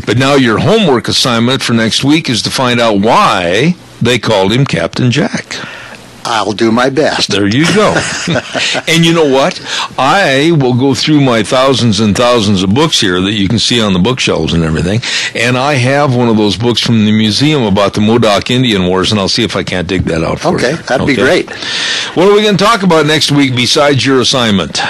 But 0.04 0.18
now 0.18 0.34
your 0.34 0.58
homework 0.58 1.06
assignment 1.08 1.62
for 1.62 1.72
next 1.74 2.02
week 2.02 2.28
is 2.28 2.42
to 2.42 2.50
find 2.50 2.80
out 2.80 2.98
why 3.00 3.76
they 4.02 4.18
called 4.18 4.52
him 4.52 4.66
Captain 4.66 5.10
Jack. 5.12 5.54
I'll 6.28 6.52
do 6.52 6.72
my 6.72 6.90
best. 6.90 7.30
There 7.30 7.46
you 7.46 7.64
go. 7.74 7.94
and 8.88 9.04
you 9.06 9.14
know 9.14 9.30
what? 9.32 9.60
I 9.96 10.50
will 10.58 10.74
go 10.74 10.92
through 10.92 11.20
my 11.20 11.44
thousands 11.44 12.00
and 12.00 12.16
thousands 12.16 12.64
of 12.64 12.74
books 12.74 13.00
here 13.00 13.20
that 13.20 13.32
you 13.32 13.48
can 13.48 13.60
see 13.60 13.80
on 13.80 13.92
the 13.92 14.00
bookshelves 14.00 14.52
and 14.52 14.64
everything. 14.64 15.00
And 15.40 15.56
I 15.56 15.74
have 15.74 16.16
one 16.16 16.28
of 16.28 16.36
those 16.36 16.56
books 16.56 16.80
from 16.80 17.04
the 17.04 17.12
museum 17.12 17.62
about 17.62 17.94
the 17.94 18.00
Modoc 18.00 18.50
Indian 18.50 18.86
Wars, 18.86 19.12
and 19.12 19.20
I'll 19.20 19.28
see 19.28 19.44
if 19.44 19.54
I 19.54 19.62
can't 19.62 19.86
dig 19.86 20.02
that 20.06 20.24
out 20.24 20.40
for 20.40 20.56
Okay, 20.56 20.72
you. 20.72 20.76
that'd 20.78 21.06
be 21.06 21.14
great. 21.14 21.48
What 22.14 22.28
are 22.28 22.34
we 22.34 22.42
going 22.42 22.56
to 22.56 22.64
talk 22.64 22.82
about 22.82 23.06
next 23.06 23.30
week 23.30 23.54
besides 23.54 24.04
your 24.04 24.20
assignment? 24.20 24.80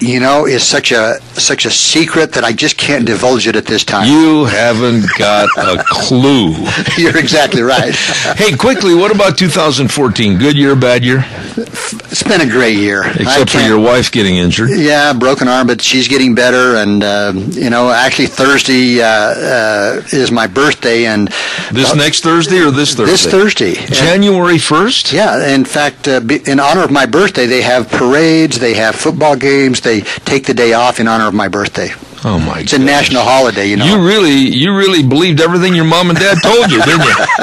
You 0.00 0.20
know, 0.20 0.46
it's 0.46 0.64
such 0.64 0.92
a 0.92 1.16
such 1.40 1.64
a 1.66 1.70
secret 1.70 2.32
that 2.32 2.44
I 2.44 2.52
just 2.52 2.76
can't 2.76 3.04
divulge 3.06 3.46
it 3.46 3.56
at 3.56 3.66
this 3.66 3.84
time. 3.84 4.06
You 4.08 4.44
haven't 4.44 5.06
got 5.18 5.48
a 5.56 5.82
clue. 5.88 6.54
You're 6.96 7.16
exactly 7.16 7.62
right. 7.62 7.94
Hey, 7.94 8.56
quickly, 8.56 8.94
what 8.94 9.14
about 9.14 9.38
2014? 9.38 10.38
Good 10.38 10.56
year, 10.56 10.74
bad 10.76 11.04
year? 11.04 11.24
It's 11.56 12.22
been 12.22 12.40
a 12.40 12.46
great 12.50 12.76
year. 12.76 13.02
Except 13.06 13.50
for 13.50 13.60
your 13.60 13.78
wife 13.78 14.10
getting 14.10 14.36
injured. 14.36 14.70
Yeah, 14.70 15.12
broken 15.12 15.48
arm, 15.48 15.66
but 15.66 15.80
she's 15.82 16.08
getting 16.08 16.34
better. 16.34 16.76
And 16.76 17.02
uh, 17.02 17.32
you 17.34 17.70
know, 17.70 17.90
actually 17.90 18.26
Thursday 18.26 19.00
uh, 19.00 19.06
uh, 19.06 20.02
is 20.12 20.30
my 20.30 20.46
birthday, 20.46 21.06
and 21.06 21.28
This 21.72 21.90
uh, 21.90 21.94
next 21.94 22.22
Thursday 22.22 22.58
or 22.60 22.70
this 22.70 22.94
Thursday? 22.94 23.12
this 23.12 23.26
Thursday. 23.26 23.74
January 23.86 24.56
1st? 24.56 25.12
yeah, 25.12 25.48
in 25.54 25.64
fact, 25.64 26.08
uh, 26.08 26.20
in 26.46 26.60
honor 26.60 26.82
of 26.82 26.90
my 26.90 27.06
birthday, 27.06 27.46
they 27.46 27.62
have 27.62 27.88
parades, 27.88 28.58
they 28.58 28.74
have 28.74 28.94
football 28.94 29.36
games, 29.36 29.80
they 29.80 30.00
take 30.00 30.46
the 30.46 30.54
day 30.54 30.72
off 30.72 31.00
in 31.00 31.08
honor 31.08 31.27
of 31.28 31.34
my 31.34 31.48
birthday. 31.48 31.90
Oh 32.24 32.40
my 32.40 32.60
It's 32.60 32.72
a 32.72 32.78
national 32.78 33.22
holiday, 33.22 33.66
you 33.68 33.76
know. 33.76 33.84
You 33.84 34.04
really, 34.04 34.32
you 34.32 34.74
really 34.76 35.04
believed 35.04 35.40
everything 35.40 35.74
your 35.74 35.84
mom 35.84 36.10
and 36.10 36.18
dad 36.18 36.36
told 36.42 36.68
you, 36.72 36.82
didn't 36.82 37.04
you? 37.04 37.14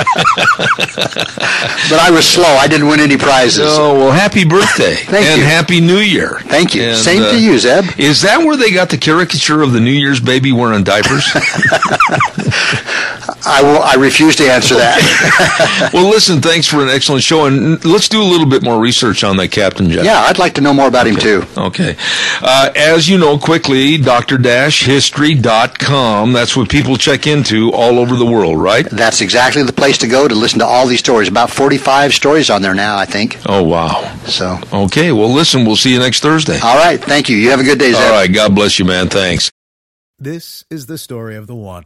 but 1.89 1.99
I 1.99 2.09
was 2.11 2.27
slow. 2.27 2.43
I 2.43 2.67
didn't 2.67 2.87
win 2.87 2.99
any 2.99 3.15
prizes. 3.15 3.65
oh 3.69 3.93
well, 3.97 4.11
happy 4.11 4.43
birthday 4.43 4.95
Thank 5.05 5.27
and 5.27 5.39
you. 5.39 5.45
happy 5.45 5.79
New 5.79 5.99
Year. 5.99 6.39
Thank 6.41 6.75
you. 6.75 6.83
And, 6.83 6.97
Same 6.97 7.23
uh, 7.23 7.31
to 7.31 7.39
you, 7.41 7.57
Zeb. 7.57 7.85
Is 7.97 8.23
that 8.23 8.39
where 8.39 8.57
they 8.57 8.71
got 8.71 8.89
the 8.89 8.97
caricature 8.97 9.61
of 9.61 9.71
the 9.71 9.79
New 9.79 9.91
Year's 9.91 10.19
baby 10.19 10.51
wearing 10.51 10.83
diapers? 10.83 11.25
I 13.47 13.61
will. 13.61 13.81
I 13.81 13.93
refuse 13.95 14.35
to 14.37 14.43
answer 14.49 14.75
that. 14.75 15.89
well, 15.93 16.09
listen, 16.09 16.41
thanks 16.41 16.67
for 16.67 16.81
an 16.81 16.89
excellent 16.89 17.23
show, 17.23 17.45
and 17.45 17.83
let's 17.85 18.09
do 18.09 18.21
a 18.21 18.25
little 18.25 18.47
bit 18.47 18.63
more 18.63 18.79
research 18.79 19.23
on 19.23 19.37
that 19.37 19.51
Captain 19.51 19.89
Jack. 19.89 20.05
yeah, 20.05 20.19
I'd 20.21 20.39
like 20.39 20.55
to 20.55 20.61
know 20.61 20.73
more 20.73 20.87
about 20.87 21.07
him 21.07 21.15
too. 21.15 21.43
Okay. 21.57 21.95
Uh, 22.41 22.71
as 22.75 23.07
you 23.07 23.17
know, 23.17 23.37
quickly, 23.37 23.97
dr-history.com. 23.97 26.33
That's 26.33 26.55
what 26.57 26.69
people 26.69 26.97
check 26.97 27.27
into 27.27 27.71
all 27.73 27.99
over 27.99 28.15
the 28.15 28.25
world, 28.25 28.59
right? 28.61 28.85
That's 28.89 29.21
exactly 29.21 29.63
the 29.63 29.73
place 29.73 29.97
to 29.99 30.07
go 30.07 30.27
to 30.27 30.35
listen 30.35 30.59
to 30.59 30.65
all 30.65 30.87
these 30.87 30.99
stories. 30.99 31.27
About 31.27 31.49
forty-five 31.49 32.13
stories 32.13 32.49
on 32.49 32.61
there 32.61 32.73
now, 32.73 32.97
I 32.97 33.05
think. 33.05 33.37
Oh, 33.45 33.63
wow. 33.63 34.15
So, 34.25 34.57
Okay. 34.73 35.11
Well, 35.11 35.29
listen, 35.29 35.65
we'll 35.65 35.75
see 35.75 35.93
you 35.93 35.99
next 35.99 36.21
Thursday. 36.21 36.59
all 36.59 36.77
right. 36.77 36.99
Thank 37.01 37.29
you. 37.29 37.37
You 37.37 37.51
have 37.51 37.59
a 37.59 37.63
good 37.63 37.77
day, 37.79 37.91
Zeb. 37.91 38.01
All 38.01 38.11
right. 38.11 38.31
God 38.33 38.55
bless 38.55 38.79
you, 38.79 38.85
man. 38.85 39.09
Thanks. 39.09 39.51
This 40.17 40.63
is 40.69 40.85
the 40.87 40.97
story 40.97 41.35
of 41.35 41.45
the 41.47 41.55
one. 41.55 41.85